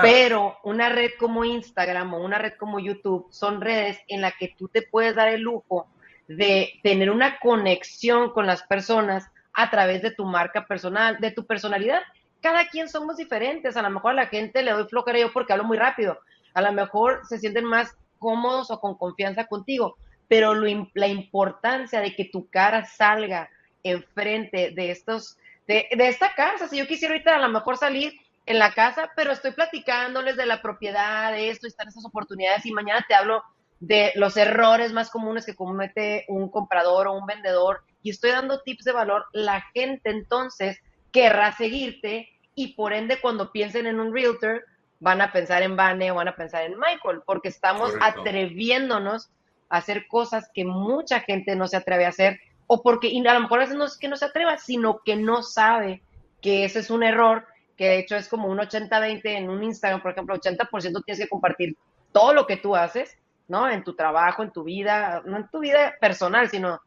pero 0.02 0.58
una 0.64 0.90
red 0.90 1.12
como 1.18 1.44
Instagram 1.44 2.14
o 2.14 2.24
una 2.24 2.38
red 2.38 2.54
como 2.58 2.80
YouTube 2.80 3.28
son 3.32 3.62
redes 3.62 4.00
en 4.08 4.22
las 4.22 4.34
que 4.38 4.54
tú 4.58 4.68
te 4.68 4.82
puedes 4.82 5.16
dar 5.16 5.30
el 5.30 5.42
lujo 5.42 5.88
de 6.28 6.80
tener 6.84 7.10
una 7.10 7.40
conexión 7.40 8.32
con 8.32 8.46
las 8.46 8.64
personas 8.64 9.30
a 9.54 9.70
través 9.70 10.02
de 10.02 10.12
tu 10.12 10.26
marca 10.26 10.66
personal, 10.66 11.18
de 11.20 11.32
tu 11.32 11.46
personalidad 11.46 12.02
cada 12.42 12.68
quien 12.68 12.90
somos 12.90 13.18
diferentes. 13.18 13.78
A 13.78 13.82
lo 13.82 13.90
mejor 13.90 14.12
a 14.12 14.16
la 14.16 14.28
gente 14.28 14.64
le 14.64 14.72
doy 14.72 14.86
flojera 14.86 15.20
yo 15.20 15.32
porque 15.32 15.54
hablo 15.54 15.66
muy 15.66 15.78
rápido. 15.78 16.20
A 16.54 16.62
lo 16.62 16.72
mejor 16.74 17.22
se 17.28 17.40
sienten 17.40 17.66
más 17.66 17.96
cómodos 18.20 18.72
o 18.72 18.80
con 18.80 18.98
confianza 18.98 19.46
contigo. 19.46 19.98
Pero 20.28 20.54
la 20.54 21.08
importancia 21.08 22.02
de 22.02 22.16
que 22.16 22.26
tu 22.26 22.50
cara 22.50 22.86
salga 22.86 23.50
enfrente 23.84 24.72
de 24.72 24.92
estos, 24.92 25.38
de, 25.68 25.88
esta 25.92 26.34
casa. 26.36 26.68
Si 26.68 26.78
yo 26.78 26.88
quisiera 26.88 27.14
ahorita 27.14 27.36
a 27.36 27.40
lo 27.40 27.50
mejor 27.50 27.78
salir 27.78 28.14
en 28.46 28.60
la 28.60 28.74
casa, 28.74 29.12
pero 29.16 29.32
estoy 29.32 29.52
platicándoles 29.52 30.38
de 30.38 30.46
la 30.46 30.62
propiedad, 30.62 31.32
de 31.32 31.50
esto, 31.50 31.68
están 31.68 31.88
estas 31.88 32.06
oportunidades 32.06 32.66
y 32.66 32.72
mañana 32.72 33.06
te 33.08 33.16
hablo 33.16 33.44
de 33.80 34.12
los 34.16 34.38
errores 34.38 34.94
más 34.94 35.10
comunes 35.10 35.46
que 35.46 35.56
comete 35.56 36.26
un 36.28 36.50
comprador 36.50 37.08
o 37.08 37.14
un 37.14 37.26
vendedor 37.26 37.84
y 38.04 38.12
estoy 38.12 38.32
dando 38.32 38.62
tips 38.62 38.86
de 38.86 38.92
valor, 38.92 39.26
la 39.34 39.62
gente 39.74 40.12
entonces 40.12 40.80
querrá 41.12 41.52
seguirte 41.54 42.30
y 42.56 42.74
por 42.74 42.94
ende 42.94 43.20
cuando 43.22 43.52
piensen 43.52 43.88
en 43.88 44.00
un 44.00 44.14
realtor 44.14 44.66
van 45.00 45.22
a 45.22 45.32
pensar 45.32 45.64
en 45.64 45.76
Vane 45.76 46.12
o 46.12 46.16
van 46.16 46.28
a 46.28 46.36
pensar 46.36 46.64
en 46.64 46.78
Michael, 46.78 47.22
porque 47.26 47.50
estamos 47.50 47.92
atreviéndonos 48.02 49.30
a 49.70 49.78
hacer 49.78 50.08
cosas 50.08 50.50
que 50.54 50.64
mucha 50.64 51.22
gente 51.22 51.56
no 51.56 51.68
se 51.68 51.78
atreve 51.78 52.06
a 52.06 52.10
hacer 52.10 52.40
o 52.68 52.82
porque 52.82 53.08
a 53.08 53.34
lo 53.34 53.40
mejor 53.42 53.60
a 53.60 53.64
veces 53.64 53.76
no 53.76 53.86
es 53.86 53.98
que 53.98 54.08
no 54.08 54.16
se 54.16 54.26
atreva, 54.26 54.58
sino 54.58 55.02
que 55.04 55.16
no 55.16 55.44
sabe 55.44 56.02
que 56.42 56.64
ese 56.66 56.80
es 56.80 56.90
un 56.90 57.04
error, 57.04 57.46
que 57.76 57.88
de 57.88 58.00
hecho 58.00 58.16
es 58.16 58.30
como 58.30 58.48
un 58.48 58.60
80-20 58.60 59.22
en 59.26 59.50
un 59.50 59.64
Instagram, 59.64 60.02
por 60.02 60.12
ejemplo, 60.12 60.36
80% 60.36 61.04
tienes 61.04 61.20
que 61.20 61.30
compartir 61.30 61.76
todo 62.12 62.34
lo 62.34 62.48
que 62.48 62.58
tú 62.58 62.76
haces, 62.76 63.18
¿no? 63.48 63.70
En 63.70 63.84
tu 63.84 63.96
trabajo, 63.96 64.44
en 64.44 64.52
tu 64.52 64.64
vida, 64.64 65.22
no 65.26 65.38
en 65.38 65.50
tu 65.50 65.60
vida 65.60 65.96
personal, 66.00 66.50
sino 66.50 66.80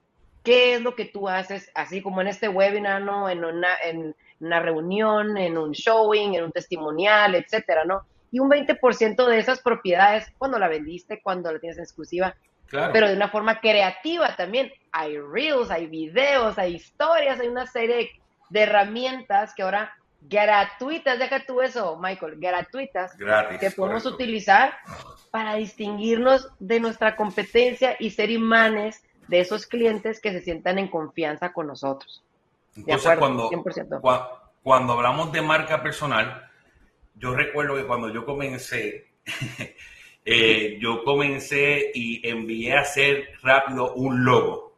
qué 0.45 0.75
es 0.75 0.83
lo 0.83 0.95
que 0.95 1.07
tú 1.07 1.29
haces, 1.29 1.71
así 1.75 2.03
como 2.03 2.21
en 2.21 2.29
este 2.29 2.49
webinar, 2.49 3.03
¿no? 3.03 3.29
En, 3.29 3.45
una, 3.45 3.77
en 3.83 4.15
una 4.39 4.61
reunión, 4.61 5.37
en 5.39 5.57
un 5.59 5.73
showing, 5.73 6.35
en 6.35 6.45
un 6.45 6.53
testimonial, 6.53 7.35
etcétera, 7.35 7.85
¿no? 7.85 8.03
Y 8.31 8.41
un 8.41 8.51
20% 8.51 9.27
de 9.27 9.39
esas 9.39 9.61
propiedades, 9.61 10.31
cuando 10.39 10.59
la 10.59 10.69
vendiste, 10.69 11.21
cuando 11.23 11.51
la 11.51 11.59
tienes 11.59 11.79
en 11.79 11.85
exclusiva, 11.85 12.37
pero 12.93 13.09
de 13.09 13.15
una 13.15 13.29
forma 13.29 13.61
creativa 13.61 14.35
también. 14.37 14.73
Hay 14.93 15.19
reels, 15.19 15.71
hay 15.71 15.87
videos, 15.87 16.59
hay 16.59 16.75
historias, 16.75 17.41
hay 17.41 17.49
una 17.49 17.67
serie 17.67 18.11
de 18.51 18.61
herramientas 18.61 19.55
que 19.55 19.63
ahora 19.63 19.95
gratuitas, 20.21 21.19
deja 21.19 21.45
tú 21.47 21.61
eso, 21.61 21.99
Michael, 22.01 22.37
gratuitas, 22.39 23.15
que 23.61 23.71
podemos 23.71 24.07
utilizar 24.07 24.75
para 25.31 25.55
distinguirnos 25.55 26.49
de 26.59 26.81
nuestra 26.81 27.15
competencia 27.17 27.97
y 27.99 28.11
ser 28.11 28.31
imanes 28.31 29.05
de 29.29 29.41
esos 29.41 29.67
clientes 29.67 30.21
que 30.21 30.33
se 30.33 30.41
sientan 30.41 30.79
en 30.79 30.89
confianza 30.89 31.53
con 31.53 31.67
nosotros. 31.67 32.25
Entonces, 32.77 33.19
cuando, 33.19 33.51
cuando, 34.63 34.93
hablamos 34.95 35.33
de 35.33 35.43
marca 35.43 35.83
personal, 35.83 36.51
yo 37.15 37.35
recuerdo 37.35 37.77
que 37.77 37.87
cuando 37.87 38.13
yo 38.13 38.25
comencé, 38.25 39.13
eh, 40.25 40.79
yo 40.81 41.05
comencé 41.05 41.93
y 41.95 42.29
envié 42.29 42.77
a 42.77 42.81
hacer 42.81 43.29
rápido 43.43 43.95
un 43.95 44.25
logo 44.25 44.77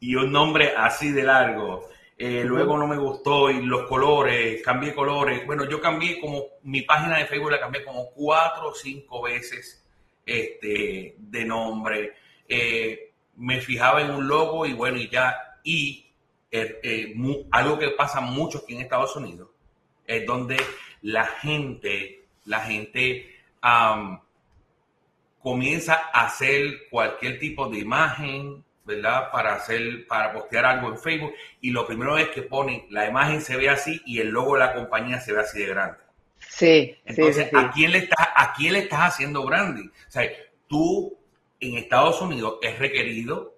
y 0.00 0.14
un 0.14 0.32
nombre 0.32 0.74
así 0.76 1.12
de 1.12 1.22
largo. 1.22 1.88
Eh, 2.16 2.42
luego 2.44 2.76
no 2.76 2.88
me 2.88 2.96
gustó 2.96 3.48
y 3.48 3.62
los 3.62 3.86
colores, 3.88 4.60
cambié 4.62 4.92
colores. 4.92 5.46
Bueno, 5.46 5.68
yo 5.68 5.80
cambié 5.80 6.20
como 6.20 6.42
mi 6.64 6.82
página 6.82 7.18
de 7.18 7.26
Facebook 7.26 7.52
la 7.52 7.60
cambié 7.60 7.84
como 7.84 8.10
cuatro 8.10 8.70
o 8.70 8.74
cinco 8.74 9.22
veces 9.22 9.86
este, 10.26 11.14
de 11.16 11.44
nombre. 11.44 12.14
Eh, 12.48 13.12
me 13.36 13.60
fijaba 13.60 14.02
en 14.02 14.10
un 14.10 14.26
logo 14.26 14.66
y 14.66 14.72
bueno, 14.72 14.96
y 14.96 15.08
ya. 15.08 15.58
Y 15.62 16.06
eh, 16.50 16.80
eh, 16.82 17.14
algo 17.50 17.78
que 17.78 17.90
pasa 17.90 18.20
mucho 18.20 18.58
aquí 18.58 18.74
en 18.74 18.82
Estados 18.82 19.14
Unidos 19.16 19.50
es 20.06 20.24
donde 20.26 20.56
la 21.02 21.26
gente, 21.26 22.24
la 22.46 22.60
gente 22.60 23.34
comienza 25.40 26.00
a 26.12 26.26
hacer 26.26 26.88
cualquier 26.90 27.38
tipo 27.38 27.68
de 27.68 27.78
imagen, 27.80 28.64
¿verdad? 28.84 29.30
Para 29.30 29.54
hacer, 29.54 30.06
para 30.06 30.32
postear 30.32 30.64
algo 30.64 30.88
en 30.88 30.98
Facebook 30.98 31.34
y 31.60 31.70
lo 31.70 31.86
primero 31.86 32.16
es 32.16 32.28
que 32.28 32.40
ponen, 32.42 32.86
la 32.88 33.06
imagen 33.06 33.42
se 33.42 33.56
ve 33.56 33.68
así 33.68 34.00
y 34.06 34.20
el 34.20 34.28
logo 34.28 34.54
de 34.54 34.60
la 34.60 34.72
compañía 34.72 35.20
se 35.20 35.34
ve 35.34 35.40
así 35.40 35.58
de 35.58 35.66
grande. 35.66 35.98
Sí. 36.38 36.96
Entonces, 37.04 37.52
¿a 37.52 37.70
quién 37.70 37.92
le 37.92 37.98
estás, 37.98 38.28
a 38.34 38.54
quién 38.54 38.72
le 38.72 38.78
estás 38.80 39.00
haciendo 39.00 39.44
branding? 39.44 39.88
O 39.88 40.10
sea, 40.10 40.22
tú 40.66 41.18
en 41.60 41.76
Estados 41.76 42.20
Unidos 42.20 42.58
es 42.62 42.78
requerido 42.78 43.54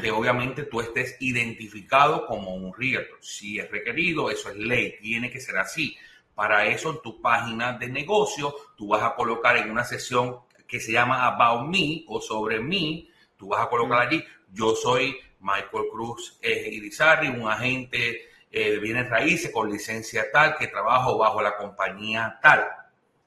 que 0.00 0.10
obviamente 0.10 0.64
tú 0.64 0.80
estés 0.80 1.16
identificado 1.20 2.26
como 2.26 2.54
un 2.54 2.72
realtor. 2.74 3.18
Si 3.20 3.58
es 3.58 3.70
requerido, 3.70 4.30
eso 4.30 4.50
es 4.50 4.56
ley, 4.56 4.96
tiene 5.00 5.30
que 5.30 5.40
ser 5.40 5.56
así. 5.56 5.96
Para 6.34 6.66
eso 6.66 6.90
en 6.90 7.02
tu 7.02 7.20
página 7.20 7.72
de 7.72 7.88
negocio, 7.88 8.54
tú 8.76 8.88
vas 8.88 9.02
a 9.02 9.14
colocar 9.14 9.56
en 9.56 9.70
una 9.70 9.84
sesión 9.84 10.40
que 10.66 10.78
se 10.78 10.92
llama 10.92 11.26
About 11.26 11.68
Me 11.68 12.04
o 12.06 12.20
sobre 12.20 12.60
mí, 12.60 13.10
tú 13.36 13.48
vas 13.48 13.62
a 13.62 13.68
colocar 13.68 14.06
allí, 14.06 14.22
yo 14.52 14.74
soy 14.74 15.16
Michael 15.40 15.84
Cruz 15.90 16.38
eh, 16.42 16.68
Irizarry, 16.72 17.28
un 17.28 17.48
agente 17.48 18.28
eh, 18.50 18.72
de 18.72 18.78
bienes 18.78 19.08
raíces 19.08 19.50
con 19.50 19.70
licencia 19.70 20.30
tal, 20.32 20.56
que 20.56 20.68
trabajo 20.68 21.18
bajo 21.18 21.42
la 21.42 21.56
compañía 21.56 22.38
tal. 22.42 22.66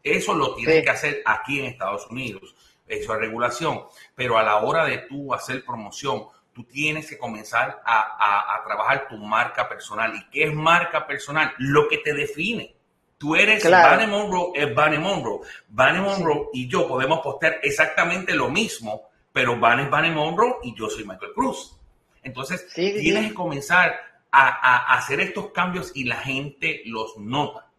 Eso 0.04 0.34
lo 0.34 0.56
tienes 0.56 0.84
que 0.84 0.90
hacer 0.90 1.22
aquí 1.26 1.60
en 1.60 1.66
Estados 1.66 2.08
Unidos. 2.08 2.56
Eso 2.92 3.14
es 3.14 3.20
regulación. 3.20 3.84
Pero 4.16 4.38
a 4.38 4.44
la 4.44 4.58
hora 4.58 4.86
de 4.86 5.00
tú 5.00 5.34
hacer 5.34 5.64
promoción, 5.64 6.26
tú 6.54 6.66
tienes 6.66 7.10
que 7.10 7.18
comenzar 7.18 7.82
a, 7.86 8.62
trabajar 8.66 9.08
tu 9.08 9.18
marca 9.18 9.68
personal. 9.68 10.14
¿Y 10.14 10.30
qué 10.30 10.44
es 10.44 10.54
marca 10.54 11.08
personal? 11.08 11.54
Lo 11.58 11.88
que 11.88 12.00
te 12.00 12.14
define. 12.14 12.76
Tú 13.18 13.36
eres 13.36 13.64
claro. 13.64 14.08
Monroe, 14.08 14.52
es 14.56 14.76
Bunny 14.76 14.98
Monroe. 14.98 15.40
Bunny 15.70 16.00
Monroe 16.00 16.50
y 16.54 16.68
yo 16.68 16.88
podemos 16.88 17.22
postear 17.22 17.60
exactamente 17.62 18.34
lo 18.34 18.50
mismo, 18.50 19.10
pero 19.32 19.56
Bunny 19.56 19.84
es 19.84 19.90
Bunny 19.90 20.12
Monroe 20.12 20.56
y 20.64 20.76
yo 20.76 20.90
soy 20.90 21.06
Michael 21.06 21.32
Cruz. 21.34 21.78
Entonces, 22.24 22.68
tienes 22.74 23.30
que 23.30 23.34
comenzar 23.34 23.96
a 24.32 24.96
hacer 24.96 25.20
estos 25.22 25.52
cambios 25.52 25.92
y 25.96 26.06
la 26.06 26.18
gente 26.18 26.82
los 26.86 27.18
nota 27.18 27.71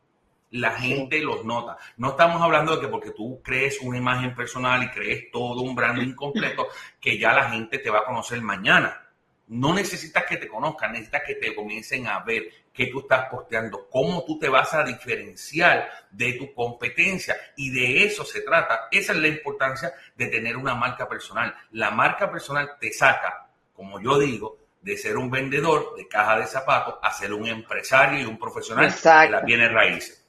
la 0.53 0.73
gente 0.73 1.19
los 1.21 1.45
nota. 1.45 1.79
No 1.97 2.11
estamos 2.11 2.41
hablando 2.41 2.77
de 2.77 2.83
que 2.83 2.89
porque 2.89 3.11
tú 3.11 3.41
crees 3.43 3.81
una 3.81 3.99
imagen 3.99 4.35
personal 4.35 4.83
y 4.83 4.91
crees 4.91 5.31
todo 5.31 5.63
un 5.63 5.75
branding 5.75 6.15
completo, 6.15 6.69
que 7.01 7.19
ya 7.19 7.33
la 7.33 7.51
gente 7.51 7.79
te 7.79 7.91
va 7.91 8.01
a 8.01 8.05
conocer 8.05 8.41
mañana. 8.43 8.99
No 9.49 9.75
necesitas 9.75 10.25
que 10.25 10.37
te 10.37 10.49
conozcan, 10.49 10.93
necesitas 10.93 11.23
que 11.27 11.35
te 11.35 11.55
comiencen 11.55 12.07
a 12.07 12.21
ver 12.21 12.45
qué 12.73 12.87
tú 12.87 13.01
estás 13.01 13.29
posteando, 13.31 13.89
cómo 13.91 14.25
tú 14.25 14.39
te 14.39 14.49
vas 14.49 14.73
a 14.73 14.85
diferenciar 14.85 15.91
de 16.11 16.35
tu 16.35 16.55
competencia. 16.55 17.37
Y 17.57 17.71
de 17.71 18.05
eso 18.05 18.25
se 18.25 18.43
trata. 18.43 18.89
Esa 18.91 19.13
es 19.13 19.19
la 19.19 19.29
importancia 19.29 19.93
de 20.17 20.27
tener 20.29 20.57
una 20.57 20.75
marca 20.75 21.09
personal. 21.09 21.55
La 21.73 21.91
marca 21.91 22.31
personal 22.31 22.73
te 22.79 22.93
saca, 22.93 23.49
como 23.75 24.01
yo 24.01 24.19
digo, 24.19 24.59
de 24.83 24.97
ser 24.97 25.17
un 25.17 25.31
vendedor 25.31 25.95
de 25.97 26.09
caja 26.09 26.39
de 26.39 26.47
zapatos 26.47 26.97
a 27.03 27.11
ser 27.13 27.33
un 27.33 27.47
empresario 27.47 28.21
y 28.21 28.25
un 28.25 28.39
profesional 28.39 28.91
de 28.91 29.31
las 29.31 29.45
bienes 29.45 29.73
raíces. 29.73 30.22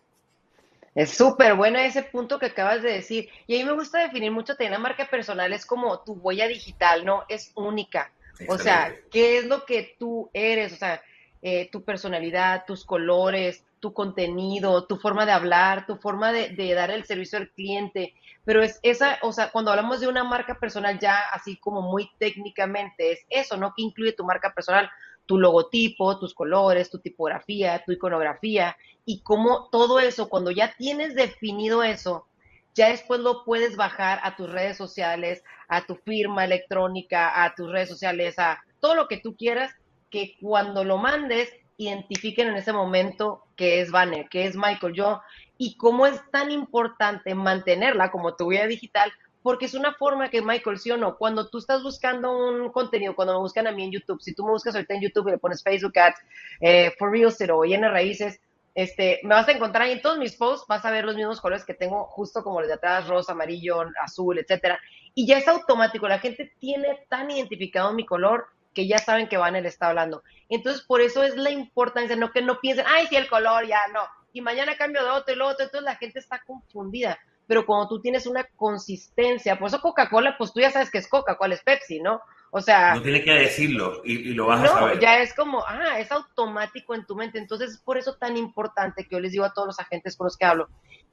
Es 0.96 1.18
súper 1.18 1.56
bueno 1.56 1.80
ese 1.80 2.04
punto 2.04 2.38
que 2.38 2.48
acabas 2.48 2.84
de 2.84 2.94
decir. 2.94 3.30
Y 3.48 3.56
a 3.56 3.60
mí 3.60 3.66
me 3.66 3.76
gusta 3.76 4.00
definir 4.00 4.32
mucho 4.32 4.56
tener 4.56 4.78
marca 4.80 5.08
personal, 5.10 5.52
es 5.54 5.66
como 5.66 6.00
tu 6.02 6.14
huella 6.14 6.48
digital, 6.48 7.04
¿no? 7.06 7.24
Es 7.30 7.52
única. 7.56 8.12
O 8.48 8.58
sea, 8.58 8.96
¿qué 9.12 9.38
es 9.38 9.46
lo 9.46 9.66
que 9.66 9.96
tú 10.00 10.30
eres? 10.34 10.74
O 10.74 10.76
sea, 10.76 11.02
eh, 11.42 11.70
tu 11.72 11.84
personalidad, 11.84 12.66
tus 12.66 12.86
colores, 12.86 13.64
tu 13.80 13.94
contenido, 13.94 14.86
tu 14.86 14.98
forma 14.98 15.26
de 15.26 15.34
hablar, 15.34 15.86
tu 15.86 15.98
forma 15.98 16.32
de, 16.32 16.50
de, 16.50 16.74
dar 16.74 16.90
el 16.90 17.06
servicio 17.06 17.38
al 17.38 17.50
cliente. 17.50 18.14
Pero 18.46 18.64
es 18.64 18.80
esa, 18.82 19.20
o 19.22 19.32
sea, 19.32 19.52
cuando 19.52 19.72
hablamos 19.72 20.00
de 20.00 20.08
una 20.08 20.24
marca 20.24 20.60
personal 20.60 21.00
ya 21.00 21.18
así 21.32 21.58
como 21.58 21.82
muy 21.82 22.10
técnicamente, 22.18 23.12
es 23.12 23.26
eso, 23.30 23.58
¿no? 23.58 23.74
Que 23.76 23.84
incluye 23.84 24.14
tu 24.14 24.24
marca 24.24 24.54
personal 24.54 24.90
tu 25.26 25.38
logotipo, 25.38 26.20
tus 26.20 26.34
colores, 26.34 26.90
tu 26.90 27.00
tipografía, 27.00 27.84
tu 27.86 27.92
iconografía 27.92 28.76
y 29.06 29.22
cómo 29.22 29.70
todo 29.72 30.00
eso, 30.00 30.30
cuando 30.30 30.52
ya 30.52 30.76
tienes 30.78 31.16
definido 31.16 31.84
eso, 31.84 32.28
ya 32.74 32.90
después 32.90 33.20
lo 33.20 33.44
puedes 33.44 33.76
bajar 33.76 34.20
a 34.24 34.36
tus 34.36 34.52
redes 34.52 34.78
sociales, 34.78 35.44
a 35.68 35.86
tu 35.86 35.96
firma 35.96 36.44
electrónica, 36.44 37.44
a 37.44 37.54
tus 37.56 37.72
redes 37.72 37.90
sociales, 37.90 38.40
a 38.40 38.64
todo 38.80 38.96
lo 38.96 39.08
que 39.08 39.18
tú 39.18 39.36
quieras, 39.36 39.72
que 40.10 40.36
cuando 40.42 40.84
lo 40.84 40.98
mandes 40.98 41.50
identifiquen 41.78 42.48
en 42.50 42.56
ese 42.56 42.74
momento 42.74 43.46
que 43.56 43.82
es 43.82 43.92
Banner, 43.92 44.28
que 44.30 44.46
es 44.46 44.56
Michael. 44.56 44.94
Yo, 44.94 45.22
y 45.58 45.78
cómo 45.78 46.06
es 46.06 46.20
tan 46.32 46.52
importante 46.52 47.36
mantenerla 47.36 48.12
como 48.12 48.36
tu 48.36 48.48
vida 48.48 48.68
digital, 48.68 49.12
porque 49.44 49.66
es 49.66 49.74
una 49.74 49.94
forma 49.94 50.30
que, 50.30 50.42
Michael, 50.42 50.80
sí 50.80 50.90
o 50.90 50.98
no, 50.98 51.18
cuando 51.18 51.50
tú 51.50 51.58
estás 51.58 51.84
buscando 51.84 52.32
un 52.32 52.72
contenido, 52.72 53.14
cuando 53.14 53.34
me 53.34 53.40
buscan 53.40 53.68
a 53.68 53.72
mí 53.74 53.84
en 53.84 53.92
YouTube, 53.92 54.22
si 54.22 54.34
tú 54.34 54.46
me 54.46 54.52
buscas 54.52 54.74
ahorita 54.74 54.94
en 54.96 55.02
YouTube 55.02 55.28
y 55.28 55.32
le 55.32 55.38
pones 55.38 55.62
Facebook 55.62 56.00
Ads, 56.00 56.20
eh, 56.62 56.92
For 56.98 57.12
Real 57.12 57.28
Estate 57.28 57.52
o 57.52 57.64
Llena 57.64 57.92
Raíces, 57.92 58.40
este, 58.74 59.20
me 59.24 59.36
vas 59.36 59.48
a 59.48 59.52
encontrar 59.52 59.90
en 59.90 60.02
todos 60.02 60.18
mis 60.18 60.36
posts, 60.36 60.66
vas 60.68 60.84
a 60.86 60.92
ver 60.92 61.04
los 61.04 61.16
mismos 61.16 61.42
colores 61.42 61.66
que 61.66 61.74
tengo, 61.74 62.06
justo 62.06 62.42
como 62.42 62.62
los 62.62 62.70
de 62.70 62.76
atrás, 62.76 63.08
rosa, 63.08 63.34
amarillo, 63.34 63.84
azul, 64.02 64.40
etcétera. 64.40 64.80
Y 65.14 65.28
ya 65.28 65.38
es 65.38 65.48
automático, 65.48 66.08
la 66.08 66.20
gente 66.20 66.54
tiene 66.58 67.06
tan 67.10 67.30
identificado 67.30 67.94
mi 67.94 68.06
color 68.06 68.48
que 68.74 68.88
ya 68.88 68.98
saben 68.98 69.28
que 69.28 69.38
Van 69.38 69.54
le 69.54 69.68
está 69.68 69.90
hablando. 69.90 70.24
Entonces, 70.50 70.82
por 70.84 71.02
eso 71.02 71.22
es 71.22 71.36
la 71.36 71.52
importancia, 71.52 72.16
no 72.16 72.32
que 72.32 72.42
no 72.42 72.60
piensen, 72.62 72.86
ay, 72.88 73.08
sí, 73.08 73.18
el 73.18 73.28
color, 73.28 73.68
ya, 73.68 73.82
no. 73.94 74.02
Y 74.32 74.42
mañana 74.42 74.78
cambio 74.78 75.04
de 75.04 75.12
otro 75.12 75.34
y 75.34 75.38
lo 75.38 75.48
otro, 75.48 75.66
entonces 75.66 75.86
la 75.86 75.98
gente 75.98 76.18
está 76.18 76.42
confundida 76.44 77.20
pero 77.54 77.68
cuando 77.68 77.88
tú 77.88 78.02
tienes 78.02 78.26
una 78.26 78.44
consistencia, 78.56 79.60
por 79.60 79.68
eso 79.68 79.80
Coca-Cola, 79.80 80.36
pues 80.40 80.52
tú 80.52 80.60
ya 80.60 80.72
sabes 80.72 80.90
que 80.90 80.98
es 80.98 81.08
Coca, 81.08 81.38
cola 81.38 81.54
es 81.54 81.62
Pepsi, 81.62 82.00
¿no? 82.00 82.20
O 82.50 82.60
sea... 82.62 82.96
No 82.96 83.04
tienes 83.04 83.24
que 83.24 83.32
decirlo 83.32 84.02
y, 84.04 84.34
lo 84.34 84.48
vas 84.48 84.64
a 84.64 84.68
saber. 84.70 85.00
ya 85.00 85.22
es 85.22 85.36
como, 85.36 85.64
ah, 85.68 86.00
es 86.00 86.12
automático 86.12 86.96
en 86.96 87.06
tu 87.06 87.16
mente. 87.16 87.38
Entonces, 87.38 87.74
es 87.74 87.78
por 87.78 88.00
eso 88.00 88.16
tan 88.16 88.38
importante 88.38 89.04
que 89.04 89.12
yo 89.12 89.20
les 89.20 89.34
digo 89.34 89.46
a 89.46 89.54
todos 89.54 89.68
los 89.68 89.80
agentes 89.80 90.18
con 90.18 90.26
los 90.26 90.36
que 90.36 90.46
hablo, 90.46 90.68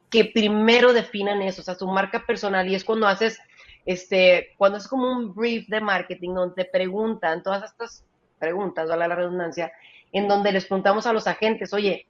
que 0.09 0.25
primero 0.25 0.95
definan 0.95 1.43
eso, 1.43 1.61
o 1.61 1.65
sea, 1.65 1.75
su 1.75 1.87
marca 1.87 2.25
personal. 2.25 2.67
Y 2.67 2.75
es 2.75 2.85
cuando 2.85 3.07
haces, 3.07 3.39
este, 3.85 4.55
cuando 4.57 4.79
es 4.79 4.89
como 4.89 5.13
un 5.13 5.35
brief 5.35 5.69
de 5.69 5.83
marketing, 5.83 6.33
donde 6.33 6.65
te 6.65 6.71
preguntan 6.71 7.43
todas 7.43 7.71
estas 7.71 8.03
preguntas, 8.39 8.89
vale 8.89 9.09
la 9.09 9.15
redundancia, 9.15 9.73
en 10.11 10.27
donde 10.27 10.53
les 10.53 10.65
preguntamos 10.65 11.07
a 11.07 11.13
los 11.13 11.27
agentes, 11.27 11.75
oye, 11.75 12.07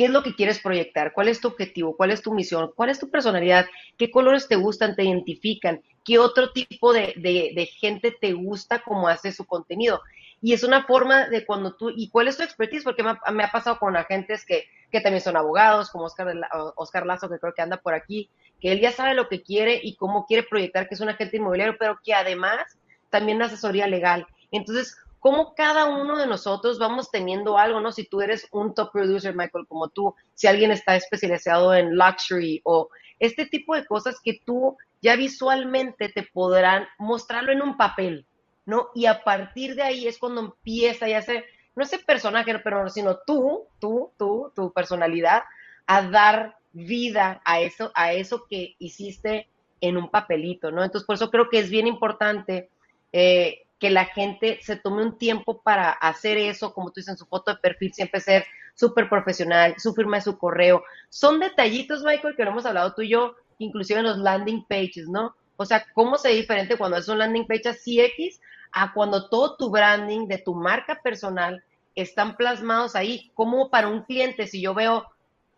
¿Qué 0.00 0.06
es 0.06 0.12
lo 0.12 0.22
que 0.22 0.34
quieres 0.34 0.60
proyectar? 0.60 1.12
¿Cuál 1.12 1.28
es 1.28 1.42
tu 1.42 1.48
objetivo? 1.48 1.94
¿Cuál 1.94 2.10
es 2.10 2.22
tu 2.22 2.32
misión? 2.32 2.72
¿Cuál 2.74 2.88
es 2.88 2.98
tu 2.98 3.10
personalidad? 3.10 3.66
¿Qué 3.98 4.10
colores 4.10 4.48
te 4.48 4.56
gustan, 4.56 4.96
te 4.96 5.04
identifican? 5.04 5.82
¿Qué 6.06 6.18
otro 6.18 6.52
tipo 6.52 6.94
de, 6.94 7.68
gente 7.78 8.16
te 8.18 8.32
gusta 8.32 8.78
como 8.78 9.08
hace 9.08 9.30
su 9.30 9.44
contenido? 9.44 10.00
Y 10.40 10.54
es 10.54 10.64
una 10.64 10.84
forma 10.86 11.28
de 11.28 11.44
cuando 11.44 11.74
tú, 11.74 11.90
¿y 11.94 12.08
cuál 12.08 12.28
es 12.28 12.38
tu 12.38 12.42
expertise? 12.42 12.82
Porque 12.82 13.02
me 13.02 13.44
ha, 13.44 13.52
pasado 13.52 13.78
con 13.78 13.94
agentes 13.94 14.46
que, 14.46 14.64
que, 14.90 15.02
también 15.02 15.20
son 15.20 15.36
abogados, 15.36 15.90
como 15.90 16.04
Oscar, 16.04 16.34
Oscar 16.76 17.04
Lazo, 17.04 17.28
que 17.28 17.38
creo 17.38 17.52
que 17.52 17.60
anda 17.60 17.76
por 17.76 17.92
aquí, 17.92 18.30
que 18.58 18.72
él 18.72 18.80
ya 18.80 18.92
sabe 18.92 19.12
lo 19.12 19.28
que 19.28 19.42
quiere 19.42 19.78
y 19.82 19.96
cómo 19.96 20.24
quiere 20.24 20.44
proyectar 20.44 20.88
que 20.88 20.94
es 20.94 21.00
un 21.02 21.10
agente 21.10 21.36
inmobiliario, 21.36 21.76
pero 21.78 22.00
que 22.02 22.14
además 22.14 22.78
también 23.10 23.42
asesoría 23.42 23.86
legal. 23.86 24.26
Entonces, 24.50 24.96
cómo 25.20 25.54
cada 25.54 25.84
uno 25.84 26.18
de 26.18 26.26
nosotros 26.26 26.78
vamos 26.78 27.10
teniendo 27.10 27.58
algo, 27.58 27.80
¿no? 27.80 27.92
Si 27.92 28.04
tú 28.04 28.22
eres 28.22 28.48
un 28.50 28.74
top 28.74 28.90
producer, 28.90 29.36
Michael, 29.36 29.66
como 29.68 29.88
tú, 29.88 30.14
si 30.34 30.46
alguien 30.46 30.70
está 30.70 30.96
especializado 30.96 31.74
en 31.74 31.94
luxury 31.94 32.60
o 32.64 32.88
este 33.18 33.46
tipo 33.46 33.74
de 33.74 33.86
cosas 33.86 34.18
que 34.22 34.40
tú 34.44 34.76
ya 35.02 35.14
visualmente 35.16 36.08
te 36.08 36.22
podrán 36.22 36.86
mostrarlo 36.98 37.52
en 37.52 37.62
un 37.62 37.76
papel, 37.76 38.26
¿no? 38.64 38.88
Y 38.94 39.06
a 39.06 39.22
partir 39.22 39.74
de 39.74 39.82
ahí 39.82 40.06
es 40.06 40.18
cuando 40.18 40.40
empieza 40.40 41.06
ya 41.06 41.22
ser, 41.22 41.44
no 41.76 41.84
ese 41.84 41.98
personaje, 41.98 42.58
pero 42.58 42.88
sino 42.88 43.18
tú, 43.26 43.66
tú, 43.78 44.12
tú, 44.18 44.52
tu 44.56 44.72
personalidad, 44.72 45.42
a 45.86 46.02
dar 46.02 46.56
vida 46.72 47.42
a 47.44 47.60
eso, 47.60 47.90
a 47.94 48.12
eso 48.12 48.46
que 48.48 48.74
hiciste 48.78 49.48
en 49.80 49.96
un 49.96 50.10
papelito, 50.10 50.70
¿no? 50.70 50.82
Entonces, 50.82 51.06
por 51.06 51.14
eso 51.14 51.30
creo 51.30 51.48
que 51.48 51.58
es 51.58 51.70
bien 51.70 51.86
importante 51.86 52.70
eh, 53.12 53.66
que 53.80 53.90
la 53.90 54.04
gente 54.04 54.60
se 54.62 54.76
tome 54.76 55.02
un 55.02 55.18
tiempo 55.18 55.62
para 55.62 55.90
hacer 55.90 56.36
eso, 56.36 56.74
como 56.74 56.90
tú 56.90 57.00
dices 57.00 57.12
en 57.12 57.18
su 57.18 57.26
foto 57.26 57.52
de 57.52 57.60
perfil, 57.60 57.92
siempre 57.94 58.20
ser 58.20 58.46
súper 58.74 59.08
profesional, 59.08 59.74
su 59.78 59.94
firma 59.94 60.18
de 60.18 60.22
su 60.22 60.38
correo. 60.38 60.84
Son 61.08 61.40
detallitos, 61.40 62.04
Michael, 62.04 62.36
que 62.36 62.44
lo 62.44 62.50
hemos 62.50 62.66
hablado 62.66 62.94
tú 62.94 63.02
y 63.02 63.08
yo, 63.08 63.34
inclusive 63.58 64.00
en 64.00 64.06
los 64.06 64.18
landing 64.18 64.64
pages, 64.64 65.08
¿no? 65.08 65.34
O 65.56 65.64
sea, 65.64 65.84
¿cómo 65.94 66.18
se 66.18 66.28
diferente 66.28 66.76
cuando 66.76 66.98
es 66.98 67.08
un 67.08 67.18
landing 67.18 67.46
page 67.46 67.70
así 67.70 68.00
X 68.00 68.40
a 68.72 68.92
cuando 68.92 69.28
todo 69.28 69.56
tu 69.56 69.70
branding 69.70 70.26
de 70.28 70.38
tu 70.38 70.54
marca 70.54 71.00
personal 71.02 71.62
están 71.94 72.36
plasmados 72.36 72.94
ahí? 72.94 73.30
Como 73.34 73.70
para 73.70 73.88
un 73.88 74.02
cliente, 74.02 74.46
si 74.46 74.60
yo 74.60 74.74
veo 74.74 75.06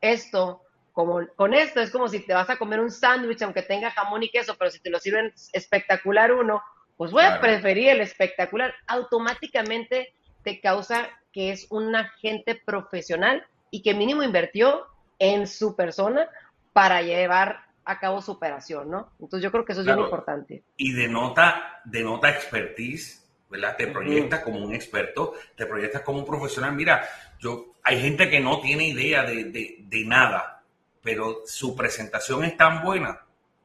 esto, 0.00 0.62
como 0.92 1.26
con 1.36 1.54
esto, 1.54 1.80
es 1.80 1.90
como 1.90 2.08
si 2.08 2.20
te 2.20 2.34
vas 2.34 2.50
a 2.50 2.56
comer 2.56 2.80
un 2.80 2.90
sándwich, 2.90 3.42
aunque 3.42 3.62
tenga 3.62 3.90
jamón 3.90 4.22
y 4.22 4.30
queso, 4.30 4.56
pero 4.58 4.70
si 4.70 4.78
te 4.80 4.90
lo 4.90 4.98
sirven 4.98 5.32
espectacular 5.52 6.32
uno, 6.32 6.62
pues 7.02 7.10
voy 7.10 7.24
a 7.24 7.40
preferir 7.40 7.88
el 7.88 8.00
espectacular. 8.00 8.72
Automáticamente 8.86 10.14
te 10.44 10.60
causa 10.60 11.10
que 11.32 11.50
es 11.50 11.66
un 11.68 11.96
agente 11.96 12.54
profesional 12.54 13.44
y 13.72 13.82
que 13.82 13.92
mínimo 13.92 14.22
invirtió 14.22 14.86
en 15.18 15.48
su 15.48 15.74
persona 15.74 16.28
para 16.72 17.02
llevar 17.02 17.64
a 17.84 17.98
cabo 17.98 18.22
su 18.22 18.30
operación, 18.30 18.88
¿no? 18.88 19.10
Entonces 19.18 19.42
yo 19.42 19.50
creo 19.50 19.64
que 19.64 19.72
eso 19.72 19.80
es 19.80 19.86
bien 19.88 19.98
importante. 19.98 20.62
Y 20.76 20.92
denota, 20.92 21.80
denota 21.84 22.30
expertise, 22.30 23.28
¿verdad? 23.50 23.76
Te 23.76 23.88
proyectas 23.88 24.38
como 24.44 24.60
un 24.60 24.72
experto, 24.72 25.34
te 25.56 25.66
proyectas 25.66 26.02
como 26.02 26.20
un 26.20 26.24
profesional. 26.24 26.72
Mira, 26.72 27.04
yo, 27.40 27.74
hay 27.82 28.00
gente 28.00 28.30
que 28.30 28.38
no 28.38 28.60
tiene 28.60 28.86
idea 28.86 29.24
de, 29.24 29.42
de 29.42 30.04
nada, 30.04 30.62
pero 31.02 31.40
su 31.46 31.74
presentación 31.74 32.44
es 32.44 32.56
tan 32.56 32.80
buena 32.80 33.22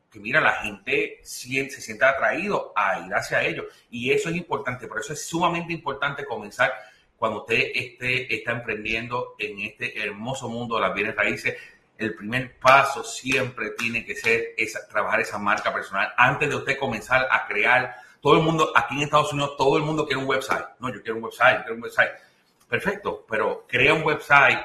que 0.09 0.19
mira, 0.19 0.39
la 0.39 0.53
gente 0.53 1.19
se 1.23 1.81
siente 1.81 2.05
atraído 2.05 2.71
a 2.75 3.05
ir 3.05 3.13
hacia 3.13 3.43
ellos. 3.43 3.65
Y 3.89 4.11
eso 4.11 4.29
es 4.29 4.35
importante, 4.35 4.87
por 4.87 4.99
eso 4.99 5.13
es 5.13 5.25
sumamente 5.25 5.73
importante 5.73 6.25
comenzar 6.25 6.73
cuando 7.17 7.41
usted 7.41 7.71
esté, 7.73 8.33
está 8.33 8.51
emprendiendo 8.51 9.35
en 9.39 9.59
este 9.59 9.99
hermoso 10.01 10.49
mundo 10.49 10.75
de 10.75 10.81
las 10.81 10.93
bienes 10.93 11.15
raíces. 11.15 11.55
El 11.97 12.15
primer 12.15 12.59
paso 12.59 13.03
siempre 13.03 13.71
tiene 13.71 14.05
que 14.05 14.15
ser 14.15 14.53
esa, 14.55 14.87
trabajar 14.87 15.21
esa 15.21 15.39
marca 15.39 15.73
personal. 15.73 16.13
Antes 16.15 16.47
de 16.47 16.55
usted 16.55 16.77
comenzar 16.77 17.27
a 17.29 17.47
crear, 17.47 17.95
todo 18.21 18.35
el 18.35 18.43
mundo, 18.43 18.71
aquí 18.75 18.95
en 18.95 19.01
Estados 19.01 19.33
Unidos, 19.33 19.55
todo 19.57 19.77
el 19.77 19.83
mundo 19.83 20.05
quiere 20.05 20.21
un 20.21 20.29
website. 20.29 20.65
No, 20.79 20.93
yo 20.93 21.01
quiero 21.01 21.17
un 21.17 21.23
website, 21.23 21.57
yo 21.57 21.63
quiero 21.63 21.75
un 21.75 21.83
website. 21.83 22.11
Perfecto, 22.69 23.25
pero 23.27 23.65
crea 23.67 23.93
un 23.93 24.03
website 24.03 24.59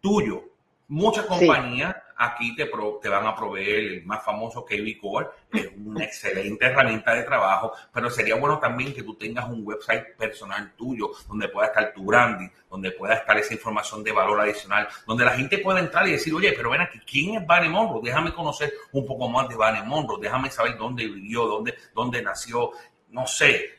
tuyo. 0.00 0.44
Muchas 0.88 1.26
compañías 1.26 1.96
aquí 2.16 2.54
te, 2.56 2.66
te 3.02 3.08
van 3.08 3.26
a 3.26 3.34
proveer 3.34 3.78
el 3.78 4.06
más 4.06 4.24
famoso 4.24 4.64
KB 4.64 4.98
Core, 5.00 5.28
que 5.50 5.60
es 5.60 5.70
una 5.76 6.04
excelente 6.04 6.66
herramienta 6.66 7.14
de 7.14 7.22
trabajo, 7.22 7.72
pero 7.92 8.10
sería 8.10 8.36
bueno 8.36 8.58
también 8.58 8.94
que 8.94 9.02
tú 9.02 9.14
tengas 9.14 9.48
un 9.48 9.62
website 9.64 10.16
personal 10.16 10.72
tuyo, 10.76 11.10
donde 11.28 11.48
pueda 11.48 11.68
estar 11.68 11.92
tu 11.92 12.04
branding, 12.04 12.48
donde 12.70 12.90
pueda 12.92 13.14
estar 13.14 13.36
esa 13.38 13.54
información 13.54 14.02
de 14.02 14.12
valor 14.12 14.40
adicional, 14.40 14.88
donde 15.06 15.24
la 15.24 15.32
gente 15.32 15.58
pueda 15.58 15.80
entrar 15.80 16.06
y 16.08 16.12
decir, 16.12 16.34
oye, 16.34 16.52
pero 16.52 16.70
ven 16.70 16.80
aquí, 16.80 16.98
¿quién 17.00 17.36
es 17.36 17.46
Vane 17.46 17.68
Monroe? 17.68 18.00
Déjame 18.02 18.32
conocer 18.32 18.72
un 18.92 19.06
poco 19.06 19.28
más 19.28 19.48
de 19.48 19.56
Vane 19.56 19.82
Monroe, 19.82 20.18
déjame 20.20 20.50
saber 20.50 20.76
dónde 20.76 21.06
vivió, 21.06 21.46
dónde, 21.46 21.74
dónde 21.94 22.22
nació, 22.22 22.70
no 23.10 23.26
sé. 23.26 23.70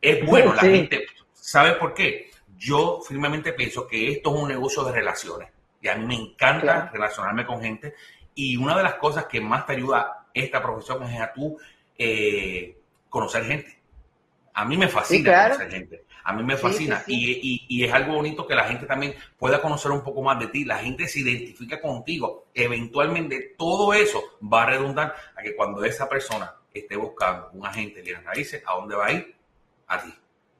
Es 0.00 0.24
bueno, 0.24 0.54
la 0.54 0.62
gente, 0.62 1.06
¿sabe 1.32 1.72
por 1.74 1.94
qué? 1.94 2.30
Yo 2.56 3.00
firmemente 3.06 3.52
pienso 3.52 3.86
que 3.86 4.12
esto 4.12 4.34
es 4.34 4.42
un 4.42 4.48
negocio 4.48 4.84
de 4.84 4.92
relaciones 4.92 5.54
y 5.84 5.88
a 5.88 5.96
mí 5.96 6.06
me 6.06 6.14
encanta 6.14 6.88
relacionarme 6.90 7.44
con 7.44 7.60
gente. 7.60 7.94
Y 8.34 8.56
una 8.56 8.74
de 8.74 8.82
las 8.82 8.94
cosas 8.94 9.26
que 9.26 9.38
más 9.38 9.66
te 9.66 9.74
ayuda 9.74 10.28
esta 10.32 10.62
profesión 10.62 11.02
es 11.02 11.20
a 11.20 11.30
tú 11.30 11.58
eh, 11.98 12.78
conocer 13.10 13.44
gente. 13.44 13.78
A 14.54 14.64
mí 14.64 14.78
me 14.78 14.88
fascina 14.88 15.48
conocer 15.48 15.70
gente. 15.70 16.04
A 16.24 16.32
mí 16.32 16.42
me 16.42 16.56
fascina. 16.56 17.04
y, 17.06 17.66
y, 17.68 17.84
es 17.84 17.92
algo 17.92 18.14
bonito 18.14 18.46
que 18.46 18.54
la 18.54 18.64
gente 18.64 18.86
también 18.86 19.14
pueda 19.36 19.60
conocer 19.60 19.90
un 19.90 20.02
poco 20.02 20.22
más 20.22 20.38
de 20.38 20.46
ti. 20.46 20.64
La 20.64 20.78
gente 20.78 21.06
se 21.06 21.20
identifica 21.20 21.78
contigo. 21.82 22.46
Eventualmente 22.54 23.54
todo 23.58 23.92
eso 23.92 24.22
va 24.42 24.62
a 24.62 24.66
redundar 24.70 25.14
a 25.36 25.42
que 25.42 25.54
cuando 25.54 25.84
esa 25.84 26.08
persona 26.08 26.50
esté 26.72 26.96
buscando 26.96 27.50
un 27.52 27.66
agente 27.66 28.00
de 28.00 28.14
raíces, 28.14 28.62
¿a 28.66 28.72
dónde 28.72 28.96
va 28.96 29.06
a 29.06 29.12
ir? 29.12 29.36
A 29.86 30.02
ti 30.02 30.14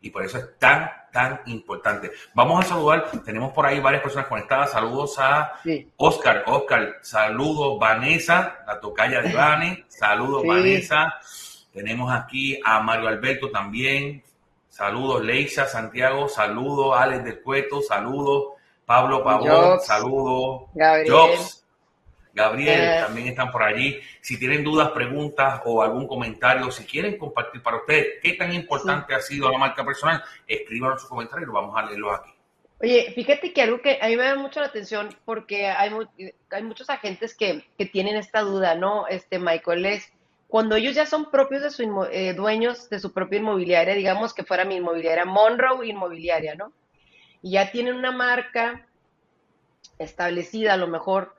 y 0.05 0.11
por 0.11 0.23
eso 0.23 0.37
es 0.37 0.59
tan, 0.59 0.91
tan 1.11 1.41
importante. 1.47 2.13
Vamos 2.35 2.63
a 2.63 2.69
saludar, 2.69 3.11
tenemos 3.25 3.55
por 3.55 3.65
ahí 3.65 3.81
varias 3.81 4.03
personas 4.03 4.29
conectadas. 4.29 4.73
Saludos 4.73 5.19
a 5.19 5.55
Oscar, 5.97 6.45
Oscar, 6.47 6.97
saludos 7.01 7.79
Vanessa, 7.81 8.59
la 8.67 8.79
tocaya 8.79 9.23
de 9.23 9.33
Vane, 9.33 9.87
saludos 9.89 10.45
Vanessa. 10.47 11.15
Tenemos 11.73 12.13
aquí 12.13 12.61
a 12.63 12.81
Mario 12.81 13.09
Alberto 13.09 13.51
también, 13.51 14.23
saludos 14.69 15.25
Leisa, 15.25 15.65
Santiago, 15.67 16.29
saludos 16.29 16.95
Alex 16.99 17.25
del 17.25 17.41
Cueto, 17.41 17.81
saludos 17.81 18.53
Pablo 18.85 19.25
Pavón, 19.25 19.81
saludos 19.81 20.65
Jobs. 21.09 21.64
Gabriel, 22.35 22.81
eh. 22.81 23.01
también 23.01 23.29
están 23.29 23.51
por 23.51 23.63
allí. 23.63 24.01
Si 24.21 24.39
tienen 24.39 24.65
dudas, 24.65 24.91
preguntas 24.91 25.61
o 25.65 25.83
algún 25.83 26.07
comentario, 26.07 26.71
si 26.71 26.85
quieren 26.85 27.17
compartir 27.17 27.63
para 27.63 27.79
ustedes 27.79 28.15
qué 28.21 28.33
tan 28.33 28.53
importante 28.53 29.15
ha 29.15 29.21
sido 29.21 29.51
la 29.51 29.59
marca 29.59 29.85
personal, 29.85 30.23
escríbanos 30.47 31.01
sus 31.01 31.09
comentarios 31.09 31.49
y 31.49 31.53
vamos 31.53 31.77
a 31.77 31.87
leerlos 31.87 32.19
aquí. 32.19 32.31
Oye, 32.83 33.13
fíjate 33.15 33.53
que 33.53 33.63
algo 33.63 33.81
que 33.81 33.99
a 34.03 34.09
mí 34.09 34.17
me 34.17 34.25
da 34.25 34.35
mucho 34.35 34.61
la 34.61 34.67
atención 34.67 35.09
porque 35.25 35.69
hay, 35.69 35.91
hay 36.51 36.63
muchos 36.65 36.91
agentes 36.91 37.37
que, 37.37 37.65
que, 37.79 37.87
tienen 37.87 38.17
esta 38.17 38.41
duda, 38.41 38.75
¿no? 38.75 39.07
Este, 39.07 39.39
Michael, 39.39 39.87
es 39.87 40.13
cuando 40.49 40.75
ellos 40.75 40.95
ya 40.95 41.07
son 41.07 41.31
propios 41.31 41.63
de 41.63 41.71
su 41.71 42.09
eh, 42.11 42.35
dueños 42.35 42.91
de 42.91 42.99
su 42.99 43.13
propia 43.13 43.39
inmobiliaria, 43.39 43.95
digamos 43.95 44.35
que 44.35 44.45
fuera 44.45 44.65
mi 44.65 44.77
inmobiliaria, 44.77 45.25
Monroe 45.25 45.87
Inmobiliaria, 45.87 46.57
¿no? 46.57 46.73
Y 47.43 47.53
ya 47.53 47.71
tienen 47.71 47.95
una 47.95 48.11
marca 48.11 48.87
establecida, 49.99 50.75
a 50.75 50.77
lo 50.77 50.89
mejor 50.89 51.35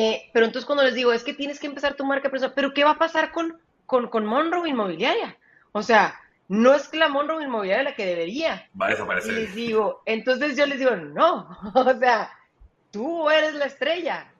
eh, 0.00 0.30
pero 0.32 0.46
entonces 0.46 0.66
cuando 0.66 0.84
les 0.84 0.94
digo, 0.94 1.12
es 1.12 1.24
que 1.24 1.34
tienes 1.34 1.60
que 1.60 1.66
empezar 1.66 1.94
tu 1.94 2.04
marca 2.04 2.30
personal, 2.30 2.54
pero 2.54 2.74
¿qué 2.74 2.84
va 2.84 2.92
a 2.92 2.98
pasar 2.98 3.32
con, 3.32 3.58
con, 3.86 4.08
con 4.08 4.24
Monroe 4.26 4.68
Inmobiliaria? 4.68 5.36
O 5.72 5.82
sea, 5.82 6.18
no 6.48 6.74
es 6.74 6.88
que 6.88 6.98
la 6.98 7.08
Monroe 7.08 7.44
Inmobiliaria 7.44 7.84
la 7.90 7.94
que 7.94 8.06
debería. 8.06 8.68
Va 8.80 8.86
a 8.86 8.90
desaparecer. 8.90 9.32
Y 9.32 9.36
les 9.36 9.54
digo, 9.54 10.02
entonces 10.06 10.56
yo 10.56 10.66
les 10.66 10.78
digo, 10.78 10.94
no, 10.96 11.48
o 11.74 11.98
sea, 11.98 12.30
tú 12.90 13.28
eres 13.30 13.54
la 13.54 13.66
estrella. 13.66 14.32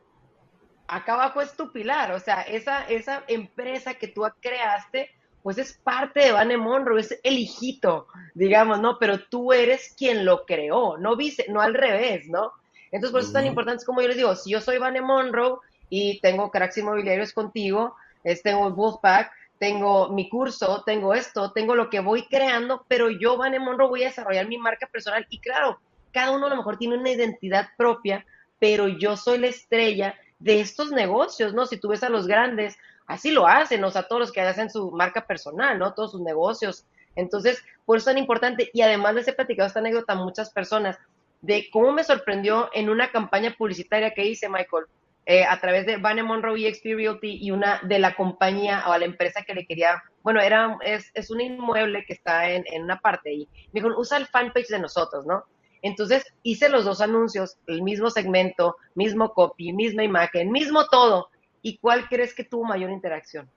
Acá 0.88 1.14
abajo 1.14 1.40
es 1.40 1.57
tu 1.57 1.73
pilar, 1.73 2.12
o 2.12 2.21
sea, 2.21 2.42
esa, 2.42 2.88
esa 2.88 3.25
empresa 3.27 3.95
que 3.95 4.07
tú 4.07 4.23
creaste, 4.40 5.11
pues 5.42 5.59
es 5.59 5.75
parte 5.75 6.21
de 6.21 6.33
Vane 6.33 6.57
Monroe, 6.57 7.01
es 7.01 7.19
el 7.25 7.38
hijito, 7.38 8.07
digamos, 8.35 8.81
¿no? 8.81 8.99
Pero 8.99 9.27
tú 9.27 9.53
eres 9.53 9.95
quien 9.99 10.25
lo 10.25 10.47
creó, 10.47 10.97
no, 10.97 11.16
vice, 11.16 11.47
no 11.49 11.61
al 11.61 11.75
revés, 11.75 12.29
¿no? 12.29 12.53
Entonces, 12.92 13.11
por 13.11 13.20
eso 13.20 13.29
es 13.29 13.33
tan 13.33 13.46
importante, 13.46 13.85
como 13.85 14.01
yo 14.01 14.09
les 14.09 14.16
digo, 14.16 14.35
si 14.37 14.51
yo 14.51 14.61
soy 14.61 14.79
Vane 14.79 15.01
Monroe 15.01 15.59
y 15.90 16.20
tengo 16.20 16.51
cracks 16.51 16.79
inmobiliarios 16.79 17.33
contigo, 17.33 17.96
tengo 18.42 18.70
Wolfpack, 18.70 19.31
tengo 19.59 20.11
mi 20.11 20.29
curso, 20.29 20.83
tengo 20.85 21.14
esto, 21.14 21.53
tengo 21.53 21.75
lo 21.75 21.88
que 21.88 22.01
voy 22.01 22.27
creando, 22.27 22.85
pero 22.88 23.11
yo, 23.11 23.37
Vane 23.37 23.59
Monroe, 23.59 23.88
voy 23.88 24.03
a 24.03 24.09
desarrollar 24.09 24.49
mi 24.49 24.59
marca 24.59 24.87
personal 24.87 25.27
y 25.31 25.38
claro, 25.40 25.81
cada 26.12 26.31
uno 26.31 26.46
a 26.46 26.51
lo 26.51 26.57
mejor 26.57 26.79
tiene 26.79 26.96
una 26.96 27.11
identidad 27.11 27.68
propia, 27.77 28.25
pero 28.59 28.88
yo 28.88 29.16
soy 29.16 29.38
la 29.38 29.49
estrella 29.49 30.14
de 30.38 30.61
estos 30.61 30.90
negocios, 30.90 31.55
¿no? 31.55 31.66
Si 31.66 31.79
tú 31.79 31.88
ves 31.88 32.03
a 32.03 32.09
los 32.09 32.27
grandes, 32.27 32.77
así 33.07 33.31
lo 33.31 33.46
hacen, 33.46 33.83
o 33.85 33.90
sea, 33.90 34.05
todos 34.05 34.20
los 34.20 34.33
que 34.33 34.40
hacen 34.40 34.70
su 34.70 34.90
marca 34.90 35.27
personal, 35.27 35.79
¿no? 35.79 35.94
Todos 35.94 36.12
sus 36.12 36.20
negocios. 36.20 36.87
Entonces, 37.14 37.62
por 37.85 37.96
eso 37.96 38.11
es 38.11 38.14
tan 38.14 38.18
importante. 38.18 38.70
Y 38.72 38.83
además 38.83 39.14
les 39.14 39.29
he 39.29 39.33
platicado 39.33 39.66
esta 39.66 39.81
anécdota 39.81 40.12
a 40.12 40.16
muchas 40.16 40.51
personas 40.51 40.99
de 41.46 41.70
cómo 41.70 41.92
me 41.92 42.02
sorprendió 42.02 42.68
en 42.72 42.90
una 42.90 43.12
campaña 43.12 43.54
publicitaria 43.56 44.11
que 44.11 44.26
hice, 44.26 44.48
Michael, 44.48 44.87
eh, 45.26 45.44
a 45.44 45.61
través 45.61 45.87
de 45.87 45.96
Banner 45.96 46.24
Monroe 46.24 46.59
y 46.59 46.72
XP 46.72 46.96
Realty 46.96 47.38
y 47.40 47.52
una 47.52 47.80
de 47.85 48.00
la 48.00 48.14
compañía 48.16 48.85
o 48.88 48.98
la 48.98 49.04
empresa 49.04 49.42
que 49.42 49.54
le 49.54 49.64
quería, 49.64 50.02
bueno, 50.22 50.40
era, 50.40 50.76
es, 50.85 51.11
es 51.14 51.30
un 51.30 51.40
inmueble 51.40 52.04
que 52.04 52.14
está 52.14 52.50
en, 52.50 52.64
en 52.66 52.82
una 52.82 52.98
parte 52.98 53.32
y 53.32 53.48
me 53.72 53.80
dijo, 53.80 53.88
usa 53.96 54.18
el 54.18 54.26
fanpage 54.26 54.68
de 54.68 54.80
nosotros, 54.80 55.24
¿no? 55.24 55.44
Entonces 55.82 56.24
hice 56.42 56.68
los 56.68 56.85
dos 56.85 57.00
anuncios, 57.00 57.59
el 57.68 57.82
mismo 57.82 58.11
segmento, 58.11 58.76
mismo 58.96 59.32
copy, 59.32 59.72
misma 59.72 60.02
imagen, 60.02 60.50
mismo 60.50 60.87
todo. 60.87 61.28
¿Y 61.62 61.78
cuál 61.78 62.09
crees 62.09 62.35
que 62.35 62.44
tuvo 62.44 62.64
mayor 62.64 62.90
interacción? 62.90 63.48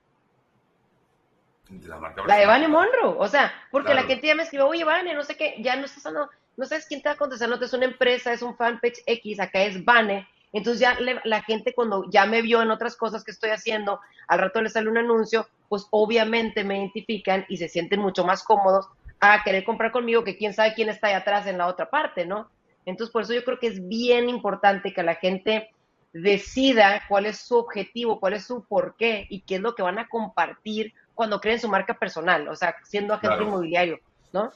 la, 2.26 2.36
de 2.36 2.46
Vane 2.46 2.68
Monroe, 2.68 3.14
o 3.16 3.28
sea, 3.28 3.52
porque 3.70 3.94
la 3.94 4.02
gente 4.02 4.26
ya 4.26 4.34
me 4.34 4.42
escribió, 4.42 4.66
oye, 4.68 4.84
Vane, 4.84 5.14
no 5.14 5.22
sé 5.22 5.36
qué, 5.36 5.54
ya 5.60 5.76
no 5.76 5.84
estás 5.84 6.02
dando, 6.02 6.28
no 6.60 6.66
sabes 6.66 6.84
quién 6.86 7.00
te 7.00 7.08
va 7.08 7.14
a 7.14 7.18
contestar, 7.18 7.48
no 7.48 7.56
es 7.56 7.72
una 7.72 7.86
empresa, 7.86 8.34
es 8.34 8.42
un 8.42 8.54
fanpage 8.54 9.02
X, 9.06 9.40
acá 9.40 9.62
es 9.62 9.82
Vane, 9.82 10.28
entonces 10.52 10.78
ya 10.78 10.94
la 11.24 11.42
gente 11.42 11.72
cuando 11.72 12.04
ya 12.10 12.26
me 12.26 12.42
vio 12.42 12.60
en 12.60 12.70
otras 12.70 12.96
cosas 12.96 13.24
que 13.24 13.30
estoy 13.30 13.48
haciendo, 13.48 13.98
al 14.28 14.40
rato 14.40 14.60
le 14.60 14.68
sale 14.68 14.90
un 14.90 14.98
anuncio, 14.98 15.48
pues 15.70 15.86
obviamente 15.90 16.62
me 16.62 16.76
identifican 16.76 17.46
y 17.48 17.56
se 17.56 17.68
sienten 17.68 18.00
mucho 18.00 18.26
más 18.26 18.44
cómodos 18.44 18.88
a 19.20 19.42
querer 19.42 19.64
comprar 19.64 19.90
conmigo 19.90 20.22
que 20.22 20.36
quién 20.36 20.52
sabe 20.52 20.74
quién 20.74 20.90
está 20.90 21.06
ahí 21.06 21.14
atrás 21.14 21.46
en 21.46 21.56
la 21.56 21.66
otra 21.66 21.88
parte, 21.88 22.26
¿no? 22.26 22.50
Entonces 22.84 23.10
por 23.10 23.22
eso 23.22 23.32
yo 23.32 23.42
creo 23.42 23.58
que 23.58 23.68
es 23.68 23.88
bien 23.88 24.28
importante 24.28 24.92
que 24.92 25.02
la 25.02 25.14
gente 25.14 25.70
decida 26.12 27.04
cuál 27.08 27.24
es 27.24 27.38
su 27.38 27.56
objetivo, 27.56 28.20
cuál 28.20 28.34
es 28.34 28.44
su 28.44 28.64
porqué 28.64 29.26
y 29.30 29.40
qué 29.40 29.54
es 29.54 29.60
lo 29.62 29.74
que 29.74 29.82
van 29.82 29.98
a 29.98 30.08
compartir 30.08 30.92
cuando 31.14 31.40
creen 31.40 31.58
su 31.58 31.68
marca 31.68 31.94
personal, 31.94 32.48
o 32.48 32.56
sea, 32.56 32.74
siendo 32.82 33.14
agente 33.14 33.44
inmobiliario, 33.44 33.98
¿no? 34.32 34.52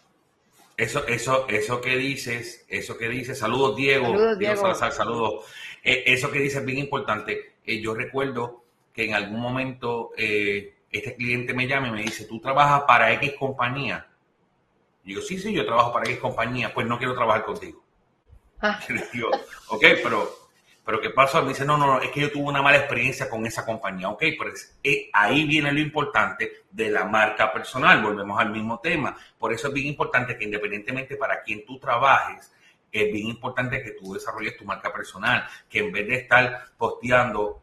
Eso, 0.76 1.06
eso, 1.06 1.46
eso 1.48 1.80
que 1.80 1.96
dices, 1.96 2.64
eso 2.68 2.98
que 2.98 3.08
dices, 3.08 3.38
saludos 3.38 3.76
Diego, 3.76 4.06
saludos 4.06 4.38
Diego, 4.38 4.74
saludos. 4.74 5.44
Eh, 5.84 6.02
eso 6.06 6.30
que 6.30 6.40
dices 6.40 6.60
es 6.60 6.66
bien 6.66 6.78
importante. 6.78 7.54
Eh, 7.64 7.80
yo 7.80 7.94
recuerdo 7.94 8.64
que 8.92 9.04
en 9.04 9.14
algún 9.14 9.40
momento 9.40 10.10
eh, 10.16 10.74
este 10.90 11.14
cliente 11.14 11.54
me 11.54 11.68
llama 11.68 11.88
y 11.88 11.92
me 11.92 12.02
dice, 12.02 12.24
¿tú 12.24 12.40
trabajas 12.40 12.82
para 12.88 13.12
X 13.12 13.34
compañía? 13.38 14.08
Y 15.04 15.10
digo, 15.10 15.22
sí, 15.22 15.38
sí, 15.38 15.52
yo 15.52 15.64
trabajo 15.64 15.92
para 15.92 16.06
X 16.06 16.18
compañía, 16.18 16.72
pues 16.74 16.86
no 16.86 16.98
quiero 16.98 17.14
trabajar 17.14 17.44
contigo. 17.44 17.82
Ah. 18.60 18.80
ok, 19.68 19.84
pero 20.02 20.43
pero 20.84 21.00
¿qué 21.00 21.10
pasó? 21.10 21.42
Me 21.42 21.48
dice, 21.48 21.64
no, 21.64 21.78
no, 21.78 21.86
no, 21.86 22.00
es 22.00 22.10
que 22.10 22.20
yo 22.20 22.30
tuve 22.30 22.44
una 22.44 22.60
mala 22.60 22.76
experiencia 22.76 23.30
con 23.30 23.46
esa 23.46 23.64
compañía. 23.64 24.10
Ok, 24.10 24.22
pues 24.36 24.78
ahí 25.12 25.46
viene 25.46 25.72
lo 25.72 25.80
importante 25.80 26.64
de 26.70 26.90
la 26.90 27.04
marca 27.04 27.50
personal. 27.52 28.02
Volvemos 28.02 28.38
al 28.38 28.50
mismo 28.50 28.80
tema. 28.80 29.16
Por 29.38 29.52
eso 29.52 29.68
es 29.68 29.74
bien 29.74 29.86
importante 29.86 30.36
que 30.36 30.44
independientemente 30.44 31.16
para 31.16 31.42
quien 31.42 31.64
tú 31.64 31.78
trabajes, 31.78 32.52
es 32.92 33.12
bien 33.12 33.28
importante 33.28 33.82
que 33.82 33.92
tú 33.92 34.14
desarrolles 34.14 34.56
tu 34.56 34.64
marca 34.64 34.92
personal, 34.92 35.44
que 35.68 35.80
en 35.80 35.90
vez 35.90 36.06
de 36.06 36.14
estar 36.16 36.66
posteando 36.76 37.60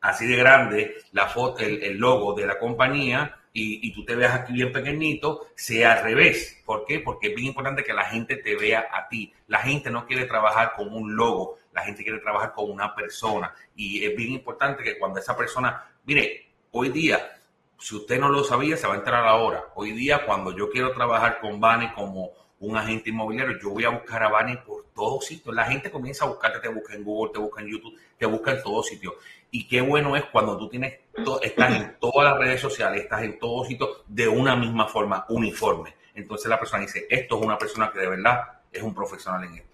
así 0.00 0.26
de 0.26 0.36
grande 0.36 0.96
la 1.12 1.28
foto, 1.28 1.60
el, 1.60 1.96
logo 1.98 2.34
de 2.34 2.46
la 2.46 2.58
compañía 2.58 3.36
y, 3.52 3.92
tú 3.92 4.04
te 4.04 4.14
veas 4.14 4.34
aquí 4.34 4.54
bien 4.54 4.72
pequeñito, 4.72 5.48
sea 5.54 5.92
al 5.92 6.04
revés. 6.04 6.62
¿Por 6.64 6.86
qué? 6.86 7.00
Porque 7.00 7.28
es 7.28 7.34
bien 7.34 7.48
importante 7.48 7.84
que 7.84 7.92
la 7.92 8.04
gente 8.04 8.36
te 8.36 8.56
vea 8.56 8.86
a 8.90 9.08
ti. 9.08 9.32
La 9.46 9.58
gente 9.58 9.90
no 9.90 10.06
quiere 10.06 10.24
trabajar 10.24 10.72
con 10.74 10.94
un 10.94 11.14
logo 11.14 11.58
la 11.72 11.82
gente 11.82 12.02
quiere 12.02 12.18
trabajar 12.18 12.52
con 12.52 12.70
una 12.70 12.94
persona 12.94 13.54
y 13.74 14.04
es 14.04 14.16
bien 14.16 14.32
importante 14.32 14.82
que 14.82 14.98
cuando 14.98 15.18
esa 15.18 15.36
persona, 15.36 15.90
mire, 16.04 16.48
hoy 16.70 16.90
día, 16.90 17.40
si 17.78 17.96
usted 17.96 18.18
no 18.18 18.28
lo 18.28 18.44
sabía, 18.44 18.76
se 18.76 18.86
va 18.86 18.94
a 18.94 18.98
enterar 18.98 19.26
ahora. 19.26 19.64
Hoy 19.74 19.92
día, 19.92 20.24
cuando 20.24 20.56
yo 20.56 20.70
quiero 20.70 20.92
trabajar 20.92 21.40
con 21.40 21.60
Bane 21.60 21.92
como 21.94 22.30
un 22.60 22.76
agente 22.76 23.10
inmobiliario, 23.10 23.58
yo 23.60 23.70
voy 23.70 23.84
a 23.84 23.88
buscar 23.88 24.22
a 24.22 24.28
Bane 24.28 24.58
por 24.58 24.84
todos 24.94 25.24
sitios. 25.26 25.54
La 25.54 25.64
gente 25.64 25.90
comienza 25.90 26.24
a 26.24 26.28
buscarte, 26.28 26.60
te 26.60 26.68
busca 26.68 26.94
en 26.94 27.02
Google, 27.02 27.32
te 27.32 27.40
busca 27.40 27.60
en 27.60 27.68
YouTube, 27.68 27.98
te 28.18 28.26
busca 28.26 28.52
en 28.52 28.62
todos 28.62 28.86
sitios. 28.86 29.14
Y 29.50 29.66
qué 29.66 29.80
bueno 29.80 30.14
es 30.14 30.24
cuando 30.26 30.56
tú 30.56 30.68
tienes, 30.68 31.00
estás 31.42 31.74
en 31.74 31.96
todas 31.98 32.30
las 32.30 32.38
redes 32.38 32.60
sociales, 32.60 33.02
estás 33.02 33.22
en 33.22 33.38
todos 33.38 33.68
sitios 33.68 34.02
de 34.06 34.28
una 34.28 34.56
misma 34.56 34.86
forma, 34.86 35.26
uniforme. 35.28 35.94
Entonces 36.14 36.48
la 36.48 36.58
persona 36.58 36.82
dice, 36.82 37.06
esto 37.08 37.38
es 37.38 37.44
una 37.44 37.58
persona 37.58 37.90
que 37.90 38.00
de 38.00 38.08
verdad 38.08 38.60
es 38.70 38.82
un 38.82 38.94
profesional 38.94 39.44
en 39.44 39.54
esto 39.54 39.72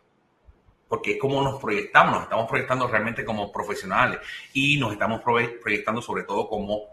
porque 0.89 1.13
es 1.13 1.19
como 1.19 1.43
nos 1.43 1.61
proyectamos, 1.61 2.15
nos 2.15 2.23
estamos 2.25 2.49
proyectando 2.49 2.89
realmente 2.89 3.25
como 3.25 3.53
profesionales 3.53 4.21
y 4.55 4.79
nos 4.79 4.93
estamos 4.93 5.21
proyectando 5.21 6.01
sobre 6.01 6.23
todo 6.23 6.49
como 6.49 6.85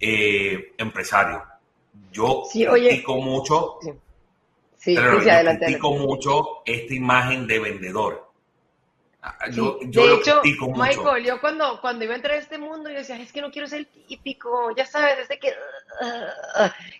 eh, 0.00 0.72
empresarios. 0.78 1.42
Yo 2.10 2.44
sí, 2.50 2.66
critico 2.66 3.16
mucho, 3.16 3.78
sí. 4.76 4.96
critico 4.96 5.92
mucho 5.92 6.62
esta 6.64 6.94
imagen 6.94 7.46
de 7.46 7.58
vendedor. 7.58 8.31
Ah, 9.24 9.48
yo, 9.52 9.78
yo 9.82 10.06
de 10.08 10.14
hecho, 10.14 10.42
Michael, 10.74 11.24
yo 11.24 11.40
cuando, 11.40 11.80
cuando 11.80 12.04
iba 12.04 12.12
a 12.12 12.16
entrar 12.16 12.34
a 12.34 12.40
este 12.40 12.58
mundo, 12.58 12.90
yo 12.90 12.96
decía, 12.96 13.16
es 13.20 13.32
que 13.32 13.40
no 13.40 13.52
quiero 13.52 13.68
ser 13.68 13.86
típico, 14.08 14.74
ya 14.76 14.84
sabes, 14.84 15.16
desde 15.16 15.38
que, 15.38 15.52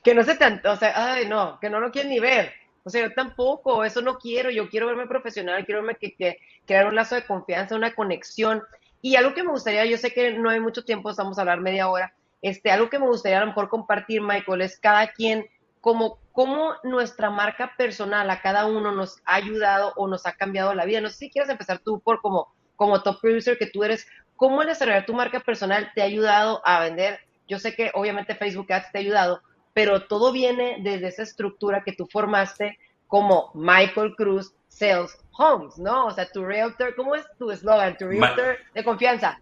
que 0.04 0.14
no 0.14 0.22
sé 0.22 0.36
tanto, 0.36 0.70
o 0.70 0.76
sea, 0.76 1.14
ay, 1.14 1.26
no, 1.26 1.58
que 1.58 1.68
no 1.68 1.80
lo 1.80 1.90
quiero 1.90 2.08
ni 2.08 2.20
ver. 2.20 2.52
O 2.84 2.90
sea, 2.90 3.02
yo 3.02 3.12
tampoco, 3.12 3.84
eso 3.84 4.02
no 4.02 4.18
quiero, 4.18 4.50
yo 4.50 4.68
quiero 4.68 4.86
verme 4.86 5.08
profesional, 5.08 5.64
quiero 5.64 5.82
verme 5.82 5.96
que, 5.96 6.14
que, 6.14 6.38
crear 6.64 6.86
un 6.86 6.94
lazo 6.94 7.16
de 7.16 7.26
confianza, 7.26 7.74
una 7.74 7.94
conexión. 7.94 8.62
Y 9.00 9.16
algo 9.16 9.34
que 9.34 9.42
me 9.42 9.50
gustaría, 9.50 9.84
yo 9.84 9.98
sé 9.98 10.12
que 10.12 10.32
no 10.32 10.48
hay 10.48 10.60
mucho 10.60 10.84
tiempo, 10.84 11.10
estamos 11.10 11.38
a 11.38 11.40
hablar 11.40 11.60
media 11.60 11.88
hora, 11.88 12.14
este, 12.40 12.70
algo 12.70 12.88
que 12.88 12.98
me 12.98 13.06
gustaría 13.06 13.38
a 13.38 13.42
lo 13.42 13.48
mejor 13.48 13.68
compartir, 13.68 14.20
Michael, 14.20 14.62
es 14.62 14.78
cada 14.78 15.08
quien, 15.12 15.46
como, 15.82 16.20
cómo 16.30 16.76
nuestra 16.84 17.28
marca 17.28 17.74
personal 17.76 18.30
a 18.30 18.40
cada 18.40 18.66
uno 18.66 18.92
nos 18.92 19.20
ha 19.26 19.34
ayudado 19.34 19.92
o 19.96 20.06
nos 20.06 20.24
ha 20.26 20.32
cambiado 20.32 20.72
la 20.74 20.86
vida. 20.86 21.00
No 21.00 21.10
sé 21.10 21.16
si 21.16 21.30
quieres 21.30 21.50
empezar 21.50 21.80
tú 21.80 22.00
por 22.00 22.22
como, 22.22 22.54
como 22.76 23.02
top 23.02 23.20
producer 23.20 23.58
que 23.58 23.66
tú 23.66 23.82
eres, 23.82 24.06
cómo 24.36 24.62
el 24.62 24.68
desarrollar 24.68 25.04
tu 25.04 25.12
marca 25.12 25.40
personal 25.40 25.90
te 25.94 26.00
ha 26.00 26.04
ayudado 26.04 26.62
a 26.64 26.80
vender. 26.80 27.18
Yo 27.48 27.58
sé 27.58 27.74
que 27.74 27.90
obviamente 27.94 28.36
Facebook 28.36 28.72
Ads 28.72 28.92
te 28.92 28.98
ha 28.98 29.00
ayudado, 29.00 29.42
pero 29.74 30.06
todo 30.06 30.30
viene 30.30 30.78
desde 30.82 31.08
esa 31.08 31.24
estructura 31.24 31.82
que 31.84 31.92
tú 31.92 32.06
formaste 32.06 32.78
como 33.08 33.50
Michael 33.52 34.14
Cruz 34.16 34.54
Sales 34.68 35.18
Homes, 35.36 35.78
¿no? 35.78 36.06
O 36.06 36.10
sea, 36.12 36.30
tu 36.30 36.44
realtor, 36.44 36.94
¿cómo 36.94 37.16
es 37.16 37.26
tu 37.38 37.50
eslogan? 37.50 37.96
Tu 37.96 38.06
realtor 38.06 38.56
de 38.72 38.84
confianza. 38.84 39.40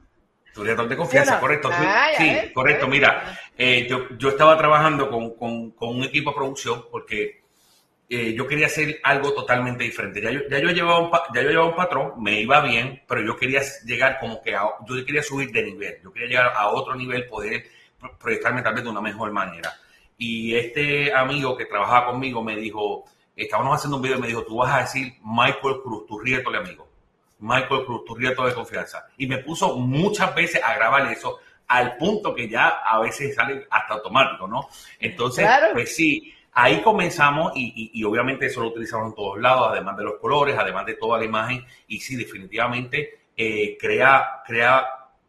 Tu 0.54 0.64
realtor 0.64 0.88
de 0.88 0.96
confianza, 0.96 1.38
correcto. 1.38 1.70
sí, 2.16 2.52
correcto. 2.52 2.88
Mira, 2.88 3.38
eh, 3.56 3.86
yo, 3.88 4.08
yo, 4.18 4.30
estaba 4.30 4.56
trabajando 4.58 5.08
con, 5.08 5.36
con, 5.36 5.70
con, 5.72 5.96
un 5.96 6.04
equipo 6.04 6.30
de 6.30 6.36
producción 6.36 6.84
porque 6.90 7.42
eh, 8.08 8.34
yo 8.34 8.46
quería 8.48 8.66
hacer 8.66 9.00
algo 9.04 9.32
totalmente 9.32 9.84
diferente. 9.84 10.20
Ya 10.20 10.32
yo, 10.32 10.40
ya 10.50 10.58
yo, 10.58 10.70
llevaba 10.70 10.98
un, 10.98 11.10
ya 11.32 11.42
yo 11.42 11.50
llevaba 11.50 11.68
un 11.68 11.76
patrón, 11.76 12.12
me 12.20 12.40
iba 12.40 12.60
bien, 12.60 13.02
pero 13.06 13.22
yo 13.22 13.36
quería 13.36 13.62
llegar 13.84 14.18
como 14.18 14.42
que 14.42 14.56
a, 14.56 14.64
yo 14.88 15.04
quería 15.06 15.22
subir 15.22 15.52
de 15.52 15.62
nivel. 15.62 16.00
Yo 16.02 16.12
quería 16.12 16.28
llegar 16.28 16.52
a 16.56 16.68
otro 16.70 16.96
nivel, 16.96 17.26
poder 17.28 17.64
proyectarme 18.18 18.62
tal 18.62 18.74
vez 18.74 18.82
de 18.82 18.90
una 18.90 19.00
mejor 19.00 19.30
manera. 19.30 19.72
Y 20.18 20.54
este 20.56 21.14
amigo 21.14 21.56
que 21.56 21.66
trabajaba 21.66 22.06
conmigo 22.06 22.42
me 22.42 22.56
dijo, 22.56 23.04
estábamos 23.36 23.76
haciendo 23.76 23.96
un 23.96 24.02
video 24.02 24.18
y 24.18 24.20
me 24.20 24.26
dijo, 24.26 24.42
tú 24.42 24.56
vas 24.56 24.74
a 24.74 24.80
decir 24.80 25.14
Michael 25.24 25.80
Cruz, 25.82 26.06
tu 26.06 26.18
rieto 26.18 26.50
de 26.50 26.58
amigo. 26.58 26.89
Michael 27.40 27.84
Cruz, 27.84 28.04
tu 28.04 28.14
rieto 28.14 28.44
de 28.46 28.54
confianza. 28.54 29.06
Y 29.16 29.26
me 29.26 29.38
puso 29.38 29.76
muchas 29.76 30.34
veces 30.34 30.62
a 30.62 30.74
grabar 30.74 31.10
eso 31.12 31.38
al 31.68 31.96
punto 31.96 32.34
que 32.34 32.48
ya 32.48 32.68
a 32.68 32.98
veces 32.98 33.34
sale 33.34 33.66
hasta 33.70 33.94
automático, 33.94 34.46
¿no? 34.48 34.68
Entonces, 34.98 35.48
pues 35.72 35.94
sí, 35.94 36.34
ahí 36.52 36.82
comenzamos 36.82 37.52
y, 37.54 37.90
y, 37.94 38.04
obviamente 38.04 38.46
eso 38.46 38.60
lo 38.60 38.68
utilizamos 38.68 39.08
en 39.08 39.14
todos 39.14 39.40
lados, 39.40 39.68
además 39.70 39.96
de 39.96 40.04
los 40.04 40.14
colores, 40.18 40.56
además 40.58 40.84
de 40.86 40.94
toda 40.94 41.18
la 41.18 41.24
imagen. 41.24 41.64
Y 41.86 42.00
sí, 42.00 42.16
definitivamente 42.16 43.20
eh, 43.36 43.78
crea, 43.80 44.42
crea, 44.44 44.84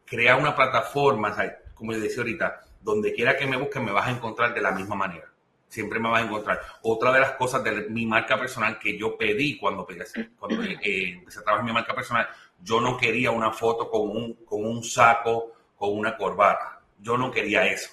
crea 0.05 0.35
una 0.35 0.55
plataforma, 0.55 1.35
como 1.75 1.91
les 1.91 2.01
decía 2.01 2.23
ahorita, 2.23 2.61
donde 2.81 3.13
quiera 3.13 3.37
que 3.37 3.45
me 3.45 3.57
busques 3.57 3.81
me 3.81 3.91
vas 3.91 4.07
a 4.07 4.11
encontrar 4.11 4.53
de 4.53 4.61
la 4.61 4.71
misma 4.71 4.95
manera. 4.95 5.30
Siempre 5.71 6.01
me 6.01 6.09
vas 6.09 6.21
a 6.21 6.25
encontrar. 6.25 6.61
Otra 6.81 7.13
de 7.13 7.21
las 7.21 7.31
cosas 7.31 7.63
de 7.63 7.71
mi 7.89 8.05
marca 8.05 8.37
personal 8.37 8.77
que 8.77 8.97
yo 8.97 9.17
pedí 9.17 9.57
cuando, 9.57 9.87
cuando 10.37 10.63
eh, 10.63 11.13
empecé 11.13 11.39
a 11.39 11.43
trabajar 11.43 11.61
en 11.61 11.65
mi 11.65 11.71
marca 11.71 11.95
personal, 11.95 12.27
yo 12.61 12.81
no 12.81 12.97
quería 12.97 13.31
una 13.31 13.51
foto 13.51 13.89
con 13.89 14.09
un, 14.09 14.33
con 14.43 14.65
un 14.65 14.83
saco, 14.83 15.53
con 15.77 15.97
una 15.97 16.17
corbata. 16.17 16.81
Yo 16.99 17.17
no 17.17 17.31
quería 17.31 17.65
eso. 17.65 17.89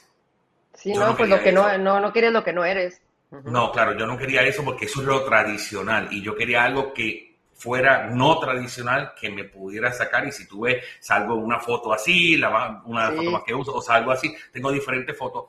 Sí, 0.75 0.93
no, 0.93 1.17
pues 1.17 1.31
lo 1.31 1.41
que 1.41 1.53
no, 1.53 1.79
no, 1.79 2.01
no 2.01 2.13
quieres 2.13 2.33
lo 2.33 2.43
que 2.43 2.53
no 2.53 2.65
eres. 2.65 3.01
No, 3.45 3.71
claro, 3.71 3.97
yo 3.97 4.09
no 4.09 4.19
quería 4.19 4.43
eso 4.43 4.65
porque 4.65 4.87
eso 4.87 5.01
es 5.01 5.07
lo 5.07 5.25
tradicional 5.25 6.09
y 6.11 6.21
yo 6.21 6.35
quería 6.35 6.65
algo 6.65 6.93
que 6.93 7.37
fuera 7.55 8.07
no 8.07 8.41
tradicional 8.41 9.13
que 9.21 9.31
me 9.31 9.45
pudiera 9.45 9.93
sacar 9.93 10.27
y 10.27 10.33
si 10.33 10.49
tú 10.49 10.63
ves, 10.63 10.83
salgo 10.99 11.37
una 11.37 11.61
foto 11.61 11.93
así, 11.93 12.37
la, 12.37 12.83
una 12.87 13.13
foto 13.13 13.31
más 13.31 13.43
que 13.45 13.55
uso, 13.55 13.73
o 13.73 13.81
salgo 13.81 14.11
así, 14.11 14.35
tengo 14.53 14.73
diferentes 14.73 15.17
fotos 15.17 15.47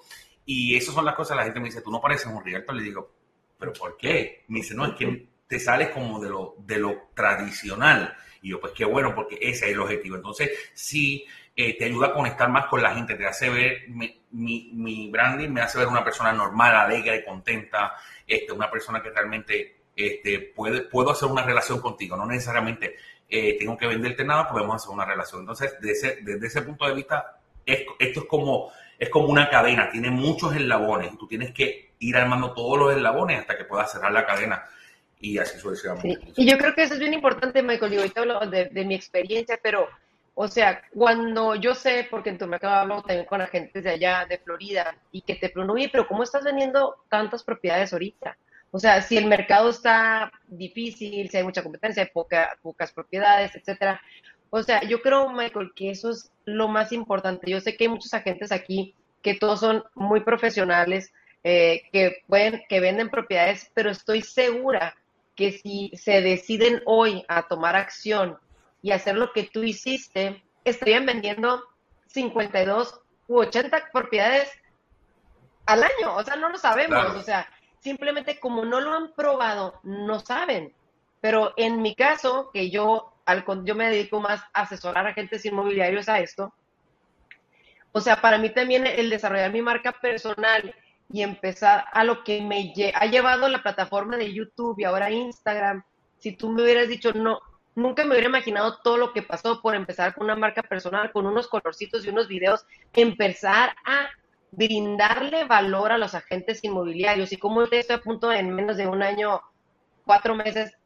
y 0.51 0.75
esas 0.75 0.95
son 0.95 1.05
las 1.05 1.13
cosas, 1.13 1.37
la 1.37 1.43
gente 1.43 1.59
me 1.59 1.67
dice, 1.67 1.81
tú 1.81 1.91
no 1.91 2.01
pareces 2.01 2.25
un 2.25 2.43
realtor, 2.43 2.73
le 2.73 2.81
digo, 2.81 3.11
pero 3.59 3.71
¿por 3.71 3.95
qué? 3.95 4.45
Me 4.47 4.61
dice, 4.61 4.73
no, 4.73 4.83
es 4.83 4.95
que 4.95 5.27
te 5.45 5.59
sales 5.59 5.89
como 5.89 6.19
de 6.19 6.27
lo, 6.27 6.55
de 6.57 6.79
lo 6.79 7.09
tradicional. 7.13 8.17
Y 8.41 8.49
yo, 8.49 8.59
pues 8.59 8.73
qué 8.75 8.83
bueno, 8.83 9.13
porque 9.13 9.35
ese 9.39 9.67
es 9.67 9.73
el 9.73 9.79
objetivo. 9.79 10.15
Entonces, 10.15 10.49
sí, 10.73 11.23
eh, 11.55 11.77
te 11.77 11.85
ayuda 11.85 12.07
a 12.07 12.13
conectar 12.13 12.49
más 12.49 12.65
con 12.65 12.81
la 12.81 12.95
gente, 12.95 13.13
te 13.13 13.27
hace 13.27 13.47
ver, 13.51 13.89
mi, 13.89 14.19
mi, 14.31 15.11
branding 15.11 15.49
me 15.49 15.61
hace 15.61 15.77
ver 15.77 15.87
una 15.87 16.03
persona 16.03 16.33
normal, 16.33 16.75
alegre, 16.75 17.23
contenta, 17.23 17.93
este, 18.25 18.51
una 18.51 18.71
persona 18.71 19.03
que 19.03 19.11
realmente 19.11 19.81
este, 19.95 20.39
puede, 20.55 20.81
puedo 20.81 21.11
hacer 21.11 21.29
una 21.29 21.43
relación 21.43 21.79
contigo, 21.79 22.17
no 22.17 22.25
necesariamente 22.25 22.95
eh, 23.29 23.55
tengo 23.59 23.77
que 23.77 23.85
venderte 23.85 24.25
nada, 24.25 24.49
podemos 24.49 24.77
hacer 24.77 24.89
una 24.89 25.05
relación. 25.05 25.41
Entonces, 25.41 25.77
desde, 25.79 26.23
desde 26.23 26.47
ese 26.47 26.63
punto 26.63 26.87
de 26.87 26.95
vista, 26.95 27.39
esto, 27.67 27.93
es, 27.99 28.17
como, 28.25 28.71
es 28.99 29.09
como 29.09 29.29
una 29.29 29.49
cadena, 29.49 29.89
tiene 29.89 30.11
muchos 30.11 30.53
eslabones, 30.53 31.17
tú 31.17 31.25
tienes 31.25 31.51
que 31.51 31.93
ir 31.99 32.17
armando 32.17 32.53
todos 32.53 32.77
los 32.77 32.95
eslabones 32.95 33.39
hasta 33.39 33.57
que 33.57 33.63
puedas 33.63 33.91
cerrar 33.91 34.11
la 34.11 34.25
cadena 34.25 34.63
y 35.21 35.37
así 35.37 35.57
sucesivamente. 35.57 36.33
Y 36.35 36.45
yo 36.45 36.57
creo 36.57 36.75
que 36.75 36.83
eso 36.83 36.93
es 36.95 36.99
bien 36.99 37.13
importante, 37.13 37.63
Michael, 37.63 37.93
yo 37.93 37.99
ahorita 38.01 38.21
hablo 38.21 38.39
de, 38.41 38.85
mi 38.85 38.95
experiencia, 38.95 39.57
pero 39.61 39.87
O 40.35 40.47
sea, 40.47 40.81
cuando 40.93 41.55
yo 41.55 41.75
sé, 41.75 42.07
porque 42.09 42.29
en 42.29 42.37
tu 42.37 42.47
mercado 42.47 42.75
hablo 42.75 43.01
también 43.01 43.25
con 43.25 43.41
agentes 43.41 43.83
de 43.83 43.89
allá, 43.89 44.25
de 44.25 44.37
Florida, 44.37 44.95
y 45.11 45.21
que 45.21 45.35
te 45.35 45.49
preguntan, 45.49 45.75
oye, 45.75 45.89
pero 45.91 46.07
¿cómo 46.07 46.23
estás 46.23 46.43
vendiendo 46.43 47.03
tantas 47.09 47.43
propiedades 47.43 47.91
ahorita? 47.91 48.37
O 48.71 48.79
sea, 48.79 49.01
si 49.01 49.17
el 49.17 49.25
mercado 49.25 49.69
está 49.69 50.31
difícil, 50.47 51.29
si 51.29 51.37
hay 51.37 51.43
mucha 51.43 51.63
competencia, 51.63 52.03
hay 52.03 52.09
pocas 52.61 52.91
propiedades, 52.93 53.55
etcétera. 53.55 53.99
O 54.49 54.63
sea, 54.63 54.81
yo 54.83 55.01
creo, 55.01 55.29
Michael, 55.29 55.71
que 55.75 55.91
eso 55.91 56.09
es 56.09 56.31
lo 56.45 56.67
más 56.67 56.91
importante. 56.91 57.49
Yo 57.49 57.61
sé 57.61 57.75
que 57.75 57.85
hay 57.85 57.89
muchos 57.89 58.13
agentes 58.13 58.51
aquí 58.51 58.95
que 59.21 59.35
todos 59.35 59.59
son 59.59 59.83
muy 59.95 60.21
profesionales, 60.21 61.11
eh, 61.43 61.83
que 61.91 62.23
pueden, 62.27 62.63
que 62.67 62.79
venden 62.79 63.09
propiedades, 63.09 63.69
pero 63.73 63.89
estoy 63.89 64.21
segura 64.21 64.95
que 65.35 65.51
si 65.51 65.91
se 65.95 66.21
deciden 66.21 66.81
hoy 66.85 67.23
a 67.27 67.43
tomar 67.43 67.75
acción 67.75 68.37
y 68.81 68.91
hacer 68.91 69.15
lo 69.15 69.31
que 69.31 69.43
tú 69.43 69.63
hiciste, 69.63 70.43
estarían 70.63 71.05
vendiendo 71.05 71.63
52 72.07 72.99
u 73.27 73.39
80 73.39 73.89
propiedades 73.91 74.49
al 75.65 75.83
año. 75.83 76.15
O 76.15 76.23
sea, 76.23 76.35
no 76.35 76.49
lo 76.49 76.57
sabemos. 76.57 77.15
O 77.15 77.21
sea, 77.21 77.47
simplemente 77.79 78.39
como 78.39 78.65
no 78.65 78.81
lo 78.81 78.93
han 78.93 79.13
probado, 79.13 79.79
no 79.83 80.19
saben. 80.19 80.73
Pero 81.21 81.53
en 81.57 81.81
mi 81.81 81.95
caso, 81.95 82.49
que 82.51 82.69
yo, 82.69 83.13
yo 83.63 83.75
me 83.75 83.89
dedico 83.89 84.19
más 84.19 84.41
a 84.53 84.61
asesorar 84.61 85.05
a 85.05 85.09
agentes 85.09 85.45
inmobiliarios 85.45 86.09
a 86.09 86.19
esto, 86.19 86.53
o 87.91 88.01
sea, 88.01 88.21
para 88.21 88.37
mí 88.37 88.49
también 88.49 88.85
el 88.85 89.09
desarrollar 89.09 89.51
mi 89.51 89.61
marca 89.61 89.91
personal 89.91 90.75
y 91.11 91.23
empezar 91.23 91.85
a 91.91 92.03
lo 92.03 92.23
que 92.23 92.41
me 92.41 92.73
ha 92.93 93.05
llevado 93.07 93.47
la 93.49 93.63
plataforma 93.63 94.15
de 94.17 94.31
YouTube 94.31 94.79
y 94.79 94.83
ahora 94.83 95.09
Instagram, 95.09 95.83
si 96.19 96.33
tú 96.33 96.49
me 96.49 96.61
hubieras 96.61 96.87
dicho, 96.87 97.13
no, 97.13 97.39
nunca 97.75 98.03
me 98.03 98.11
hubiera 98.11 98.29
imaginado 98.29 98.77
todo 98.83 98.97
lo 98.97 99.11
que 99.11 99.23
pasó 99.23 99.61
por 99.61 99.73
empezar 99.73 100.13
con 100.13 100.25
una 100.25 100.35
marca 100.35 100.61
personal, 100.61 101.11
con 101.11 101.25
unos 101.25 101.47
colorcitos 101.47 102.05
y 102.05 102.09
unos 102.09 102.27
videos, 102.27 102.65
empezar 102.93 103.75
a 103.85 104.09
brindarle 104.51 105.45
valor 105.45 105.91
a 105.91 105.97
los 105.97 106.13
agentes 106.13 106.63
inmobiliarios. 106.63 107.31
Y 107.31 107.37
como 107.37 107.63
estoy 107.63 107.85
a 107.89 108.01
punto 108.01 108.31
en 108.31 108.53
menos 108.53 108.77
de 108.77 108.87
un 108.87 109.01
año, 109.01 109.41
cuatro 110.05 110.35
meses, 110.35 110.77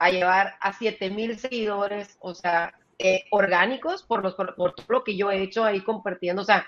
a 0.00 0.10
llevar 0.10 0.56
a 0.60 0.72
siete 0.72 1.10
mil 1.10 1.38
seguidores, 1.38 2.16
o 2.20 2.34
sea, 2.34 2.74
eh, 2.98 3.24
orgánicos 3.30 4.02
por, 4.02 4.22
los, 4.22 4.34
por 4.34 4.54
todo 4.54 4.86
lo 4.88 5.04
que 5.04 5.16
yo 5.16 5.30
he 5.30 5.42
hecho 5.42 5.64
ahí 5.64 5.82
compartiendo, 5.82 6.42
o 6.42 6.44
sea, 6.44 6.66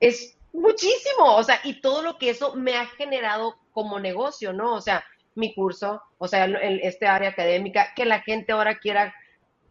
es 0.00 0.36
muchísimo, 0.52 1.36
o 1.36 1.42
sea, 1.44 1.60
y 1.62 1.80
todo 1.80 2.02
lo 2.02 2.18
que 2.18 2.30
eso 2.30 2.56
me 2.56 2.76
ha 2.76 2.86
generado 2.86 3.56
como 3.72 4.00
negocio, 4.00 4.52
¿no? 4.54 4.74
O 4.74 4.80
sea, 4.80 5.04
mi 5.34 5.54
curso, 5.54 6.02
o 6.18 6.26
sea, 6.26 6.44
el, 6.44 6.80
este 6.82 7.06
área 7.06 7.28
académica, 7.28 7.92
que 7.94 8.06
la 8.06 8.20
gente 8.20 8.52
ahora 8.52 8.78
quiera 8.78 9.14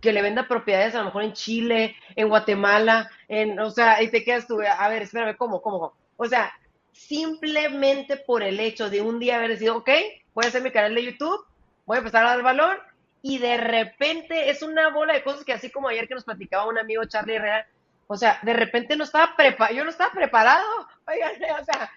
que 0.02 0.14
le 0.14 0.22
venda 0.22 0.48
propiedades 0.48 0.94
a 0.96 1.00
lo 1.00 1.06
mejor 1.06 1.24
en 1.24 1.34
Chile, 1.34 1.96
en 2.16 2.30
Guatemala, 2.30 3.10
en, 3.28 3.60
o 3.60 3.72
sea, 3.72 4.02
y 4.04 4.10
te 4.10 4.24
quedas 4.24 4.48
tú, 4.48 4.62
a 4.62 4.88
ver, 4.88 5.02
espérame, 5.02 5.36
¿cómo, 5.36 5.62
cómo? 5.62 5.94
O 6.16 6.26
sea, 6.26 6.54
simplemente 6.92 8.18
por 8.18 8.44
el 8.44 8.60
hecho 8.60 8.90
de 8.90 9.02
un 9.02 9.20
día 9.20 9.38
haber 9.38 9.50
decidido, 9.50 9.78
ok, 9.78 9.90
voy 10.36 10.46
a 10.46 10.50
hacer 10.50 10.62
mi 10.62 10.72
canal 10.72 10.94
de 10.96 11.06
YouTube, 11.06 11.44
voy 11.86 11.96
a 11.96 12.00
empezar 12.00 12.26
a 12.26 12.30
dar 12.30 12.44
valor, 12.44 12.89
y 13.22 13.38
de 13.38 13.58
repente 13.58 14.50
es 14.50 14.62
una 14.62 14.90
bola 14.90 15.14
de 15.14 15.24
cosas 15.24 15.44
que 15.44 15.54
así 15.54 15.70
como 15.70 15.90
ayer 15.90 16.08
que 16.08 16.16
nos 16.16 16.24
platicaba 16.24 16.68
un 16.68 16.78
amigo 16.78 17.06
Charlie 17.06 17.36
Herrera, 17.36 17.68
o 18.08 18.16
sea, 18.16 18.40
de 18.42 18.54
repente 18.54 18.96
no 18.96 19.04
estaba 19.04 19.36
preparado, 19.36 19.76
yo 19.76 19.84
no 19.84 19.90
estaba 19.90 20.12
preparado, 20.12 20.66
oigan, 21.08 21.34
o 21.62 21.66
sea, 21.66 21.92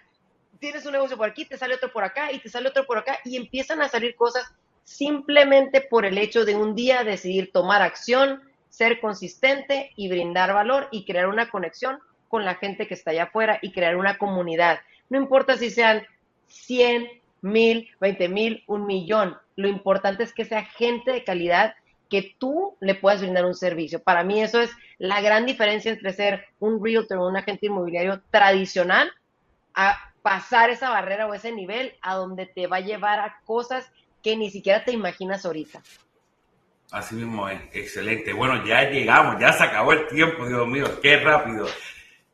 tienes 0.58 0.84
un 0.86 0.92
negocio 0.92 1.16
por 1.16 1.28
aquí, 1.28 1.44
te 1.44 1.56
sale 1.56 1.74
otro 1.74 1.92
por 1.92 2.04
acá 2.04 2.32
y 2.32 2.38
te 2.38 2.48
sale 2.48 2.68
otro 2.68 2.86
por 2.86 2.98
acá 2.98 3.18
y 3.24 3.36
empiezan 3.36 3.80
a 3.82 3.88
salir 3.88 4.14
cosas 4.16 4.52
simplemente 4.84 5.80
por 5.80 6.04
el 6.04 6.18
hecho 6.18 6.44
de 6.44 6.56
un 6.56 6.74
día 6.74 7.04
decidir 7.04 7.52
tomar 7.52 7.82
acción, 7.82 8.42
ser 8.68 9.00
consistente 9.00 9.92
y 9.96 10.08
brindar 10.08 10.52
valor 10.52 10.88
y 10.90 11.04
crear 11.04 11.28
una 11.28 11.50
conexión 11.50 11.98
con 12.28 12.44
la 12.44 12.54
gente 12.56 12.86
que 12.88 12.94
está 12.94 13.10
allá 13.10 13.24
afuera 13.24 13.58
y 13.62 13.72
crear 13.72 13.96
una 13.96 14.18
comunidad. 14.18 14.80
No 15.10 15.18
importa 15.18 15.56
si 15.56 15.70
sean 15.70 16.02
100, 16.48 17.08
mil, 17.42 17.90
20 18.00 18.28
mil, 18.28 18.64
un 18.66 18.86
millón. 18.86 19.36
Lo 19.56 19.68
importante 19.68 20.22
es 20.22 20.32
que 20.32 20.44
sea 20.44 20.64
gente 20.64 21.12
de 21.12 21.24
calidad 21.24 21.74
que 22.10 22.34
tú 22.38 22.76
le 22.80 22.94
puedas 22.94 23.22
brindar 23.22 23.46
un 23.46 23.54
servicio. 23.54 24.02
Para 24.02 24.22
mí 24.22 24.42
eso 24.42 24.60
es 24.60 24.70
la 24.98 25.20
gran 25.22 25.46
diferencia 25.46 25.90
entre 25.90 26.12
ser 26.12 26.46
un 26.60 26.84
realtor 26.84 27.18
o 27.18 27.28
un 27.28 27.36
agente 27.36 27.66
inmobiliario 27.66 28.20
tradicional 28.30 29.10
a 29.74 29.98
pasar 30.20 30.70
esa 30.70 30.90
barrera 30.90 31.26
o 31.26 31.34
ese 31.34 31.52
nivel 31.52 31.94
a 32.02 32.14
donde 32.14 32.46
te 32.46 32.66
va 32.66 32.76
a 32.76 32.80
llevar 32.80 33.20
a 33.20 33.40
cosas 33.44 33.90
que 34.22 34.36
ni 34.36 34.50
siquiera 34.50 34.84
te 34.84 34.92
imaginas 34.92 35.46
ahorita. 35.46 35.82
Así 36.90 37.14
mismo 37.14 37.48
es, 37.48 37.60
excelente. 37.72 38.34
Bueno, 38.34 38.64
ya 38.66 38.90
llegamos, 38.90 39.40
ya 39.40 39.52
se 39.54 39.64
acabó 39.64 39.92
el 39.92 40.06
tiempo, 40.08 40.46
Dios 40.46 40.68
mío, 40.68 41.00
qué 41.00 41.16
rápido. 41.16 41.66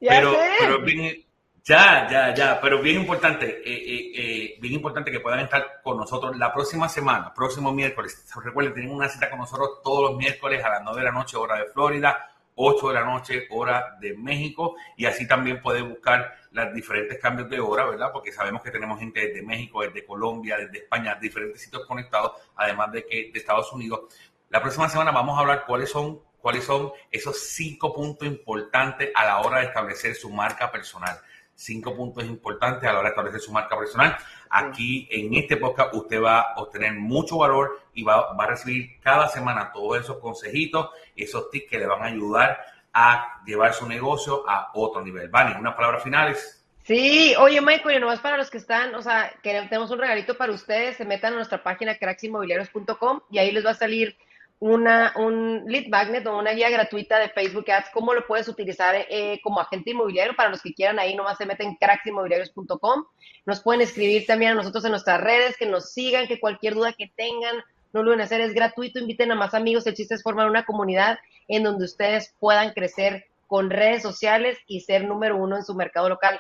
pero, 0.01 0.37
pero 0.59 0.83
bien, 0.83 1.25
ya, 1.69 2.09
ya, 2.11 2.35
ya, 2.35 2.61
pero 2.63 2.81
bien 2.81 2.97
importante, 3.03 3.47
eh, 3.47 3.63
eh, 3.65 4.13
eh, 4.15 4.59
bien 4.59 4.73
importante 4.73 5.11
que 5.11 5.21
puedan 5.21 5.41
estar 5.41 5.83
con 5.83 5.99
nosotros 5.99 6.35
la 6.39 6.51
próxima 6.51 6.89
semana, 6.89 7.35
próximo 7.35 7.73
miércoles. 7.73 8.25
Recuerden, 8.43 8.73
tienen 8.73 8.95
una 8.95 9.07
cita 9.07 9.29
con 9.29 9.41
nosotros 9.41 9.83
todos 9.85 10.11
los 10.11 10.19
miércoles 10.19 10.65
a 10.65 10.71
las 10.71 10.83
9 10.83 10.99
de 10.99 11.05
la 11.05 11.13
noche, 11.13 11.37
hora 11.37 11.57
de 11.57 11.67
Florida, 11.67 12.31
8 12.55 12.89
de 12.89 12.95
la 12.95 13.05
noche, 13.05 13.47
hora 13.51 13.99
de 14.01 14.17
México, 14.17 14.77
y 14.97 15.05
así 15.05 15.29
también 15.29 15.61
pueden 15.61 15.91
buscar 15.91 16.37
los 16.53 16.73
diferentes 16.73 17.19
cambios 17.19 17.51
de 17.51 17.61
hora, 17.61 17.85
¿verdad? 17.85 18.13
Porque 18.15 18.33
sabemos 18.33 18.63
que 18.63 18.71
tenemos 18.71 18.99
gente 18.99 19.29
desde 19.29 19.43
México, 19.43 19.83
desde 19.83 20.07
Colombia, 20.07 20.57
desde 20.57 20.79
España, 20.79 21.19
diferentes 21.21 21.61
sitios 21.61 21.85
conectados, 21.85 22.33
además 22.57 22.93
de 22.93 23.05
que 23.05 23.31
de 23.31 23.39
Estados 23.39 23.71
Unidos. 23.75 24.01
La 24.49 24.63
próxima 24.63 24.89
semana 24.89 25.11
vamos 25.11 25.37
a 25.37 25.43
hablar 25.43 25.65
cuáles 25.67 25.91
son, 25.91 26.19
cuáles 26.41 26.65
son 26.65 26.93
esos 27.11 27.39
cinco 27.39 27.93
puntos 27.93 28.27
importantes 28.27 29.11
a 29.15 29.27
la 29.27 29.41
hora 29.41 29.59
de 29.59 29.67
establecer 29.67 30.15
su 30.15 30.31
marca 30.31 30.73
personal. 30.73 31.21
Cinco 31.61 31.97
puntos 31.97 32.25
importantes 32.25 32.89
a 32.89 32.93
la 32.93 33.01
hora 33.01 33.09
de 33.09 33.15
establecer 33.15 33.41
su 33.41 33.51
marca 33.51 33.77
personal. 33.77 34.17
Aquí 34.49 35.09
en 35.11 35.35
este 35.35 35.57
podcast 35.57 35.93
usted 35.93 36.23
va 36.23 36.41
a 36.41 36.61
obtener 36.61 36.93
mucho 36.93 37.39
valor 37.39 37.81
y 37.95 38.05
va, 38.05 38.33
va 38.33 38.45
a 38.45 38.47
recibir 38.47 39.01
cada 39.01 39.27
semana 39.27 39.73
todos 39.73 40.01
esos 40.01 40.19
consejitos, 40.19 40.91
esos 41.17 41.51
tips 41.51 41.69
que 41.69 41.79
le 41.81 41.87
van 41.87 42.03
a 42.03 42.07
ayudar 42.07 42.61
a 42.93 43.43
llevar 43.45 43.75
su 43.75 43.89
negocio 43.89 44.49
a 44.49 44.71
otro 44.75 45.03
nivel. 45.03 45.31
Vale, 45.31 45.59
unas 45.59 45.75
palabras 45.75 46.05
finales. 46.05 46.65
Sí, 46.85 47.35
oye 47.37 47.61
Michael, 47.61 47.97
y 47.97 48.01
nomás 48.01 48.21
para 48.21 48.37
los 48.37 48.51
que 48.51 48.59
están, 48.59 48.95
o 48.95 49.03
sea, 49.03 49.35
que 49.43 49.51
tenemos 49.69 49.91
un 49.91 49.99
regalito 49.99 50.39
para 50.39 50.53
ustedes, 50.53 50.97
se 50.97 51.05
metan 51.05 51.33
a 51.33 51.37
nuestra 51.37 51.61
página 51.65 51.99
cracksinmobiliarios.com 51.99 53.21
y 53.33 53.39
ahí 53.39 53.51
les 53.51 53.67
va 53.67 53.71
a 53.71 53.75
salir 53.75 54.17
una, 54.61 55.13
un 55.17 55.65
lead 55.67 55.87
magnet 55.89 56.27
o 56.27 56.37
una 56.37 56.53
guía 56.53 56.69
gratuita 56.69 57.19
de 57.19 57.29
Facebook 57.29 57.71
Ads, 57.71 57.91
cómo 57.93 58.13
lo 58.13 58.27
puedes 58.27 58.49
utilizar 58.49 58.95
eh, 58.97 59.41
como 59.43 59.61
agente 59.61 59.91
inmobiliario. 59.91 60.35
Para 60.35 60.51
los 60.51 60.63
que 60.63 60.75
quieran, 60.75 60.99
ahí 60.99 61.15
nomás 61.15 61.39
se 61.39 61.47
meten 61.47 61.77
cracksinmobiliarios.com. 61.77 63.05
Nos 63.47 63.63
pueden 63.63 63.83
escribir 63.83 64.27
también 64.27 64.53
a 64.53 64.55
nosotros 64.55 64.85
en 64.85 64.91
nuestras 64.91 65.21
redes, 65.21 65.57
que 65.57 65.67
nos 65.67 65.93
sigan, 65.93 66.27
que 66.27 66.41
cualquier 66.41 66.75
duda 66.75 66.93
que 66.93 67.11
tengan, 67.17 67.63
no 67.93 68.03
lo 68.03 68.11
van 68.11 68.21
a 68.21 68.25
hacer, 68.25 68.41
es 68.41 68.53
gratuito, 68.53 68.99
inviten 68.99 69.33
a 69.33 69.35
más 69.35 69.55
amigos, 69.55 69.87
el 69.87 69.95
chiste 69.95 70.15
es 70.15 70.23
formar 70.23 70.51
una 70.51 70.65
comunidad 70.65 71.19
en 71.47 71.63
donde 71.63 71.85
ustedes 71.85 72.35
puedan 72.39 72.73
crecer 72.73 73.27
con 73.47 73.71
redes 73.71 74.03
sociales 74.03 74.59
y 74.67 74.81
ser 74.81 75.05
número 75.05 75.37
uno 75.37 75.57
en 75.57 75.65
su 75.65 75.75
mercado 75.75 76.09
local. 76.09 76.39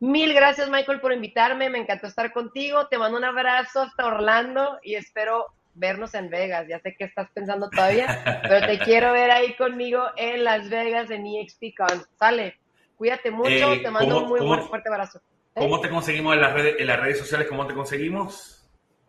Mil 0.00 0.32
gracias 0.32 0.70
Michael 0.70 1.00
por 1.00 1.12
invitarme, 1.12 1.70
me 1.70 1.78
encantó 1.78 2.06
estar 2.06 2.32
contigo, 2.32 2.88
te 2.88 2.98
mando 2.98 3.18
un 3.18 3.24
abrazo 3.24 3.82
hasta 3.82 4.06
Orlando 4.06 4.78
y 4.82 4.94
espero 4.94 5.46
vernos 5.74 6.14
en 6.14 6.30
Vegas. 6.30 6.66
Ya 6.68 6.80
sé 6.80 6.94
que 6.96 7.04
estás 7.04 7.28
pensando 7.32 7.70
todavía, 7.70 8.40
pero 8.42 8.66
te 8.66 8.78
quiero 8.78 9.12
ver 9.12 9.30
ahí 9.30 9.54
conmigo 9.56 10.02
en 10.16 10.44
Las 10.44 10.68
Vegas 10.68 11.10
en 11.10 11.26
EXPCon. 11.26 12.04
Sale, 12.18 12.58
cuídate 12.96 13.30
mucho, 13.30 13.72
eh, 13.72 13.80
te 13.82 13.90
mando 13.90 14.24
un 14.24 14.28
muy 14.28 14.40
fuerte 14.40 14.88
abrazo. 14.88 15.20
¿Cómo 15.54 15.80
te 15.80 15.90
conseguimos 15.90 16.34
en 16.34 16.40
las 16.40 16.52
redes, 16.52 16.76
en 16.78 16.86
las 16.86 17.00
redes 17.00 17.18
sociales? 17.18 17.48
¿Cómo 17.48 17.66
te 17.66 17.74
conseguimos? 17.74 18.59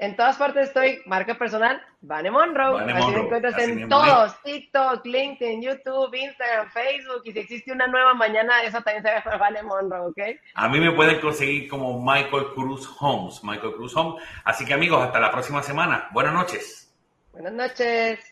En 0.01 0.15
todas 0.15 0.35
partes 0.35 0.69
estoy, 0.69 0.99
marca 1.05 1.37
personal, 1.37 1.79
Vane 2.01 2.31
Monroe. 2.31 2.81
Así 2.91 3.11
me 3.11 3.19
encuentras 3.19 3.55
en 3.59 3.87
todos, 3.87 4.41
TikTok, 4.41 5.05
LinkedIn, 5.05 5.61
YouTube, 5.61 6.11
Instagram, 6.11 6.71
Facebook. 6.71 7.21
Y 7.25 7.33
si 7.33 7.39
existe 7.39 7.71
una 7.71 7.85
nueva 7.85 8.15
mañana, 8.15 8.63
esa 8.63 8.81
también 8.81 9.03
se 9.03 9.11
llama 9.11 9.37
Vane 9.37 9.61
Monroe, 9.61 10.07
¿ok? 10.07 10.19
A 10.55 10.67
mí 10.69 10.79
me 10.79 10.91
pueden 10.93 11.19
conseguir 11.19 11.69
como 11.69 12.01
Michael 12.01 12.47
Cruz 12.55 12.89
Homes, 12.99 13.43
Michael 13.43 13.75
Cruz 13.75 13.95
Homes. 13.95 14.23
Así 14.43 14.65
que 14.65 14.73
amigos, 14.73 15.03
hasta 15.03 15.19
la 15.19 15.29
próxima 15.29 15.61
semana. 15.61 16.09
Buenas 16.13 16.33
noches. 16.33 16.91
Buenas 17.31 17.53
noches. 17.53 18.30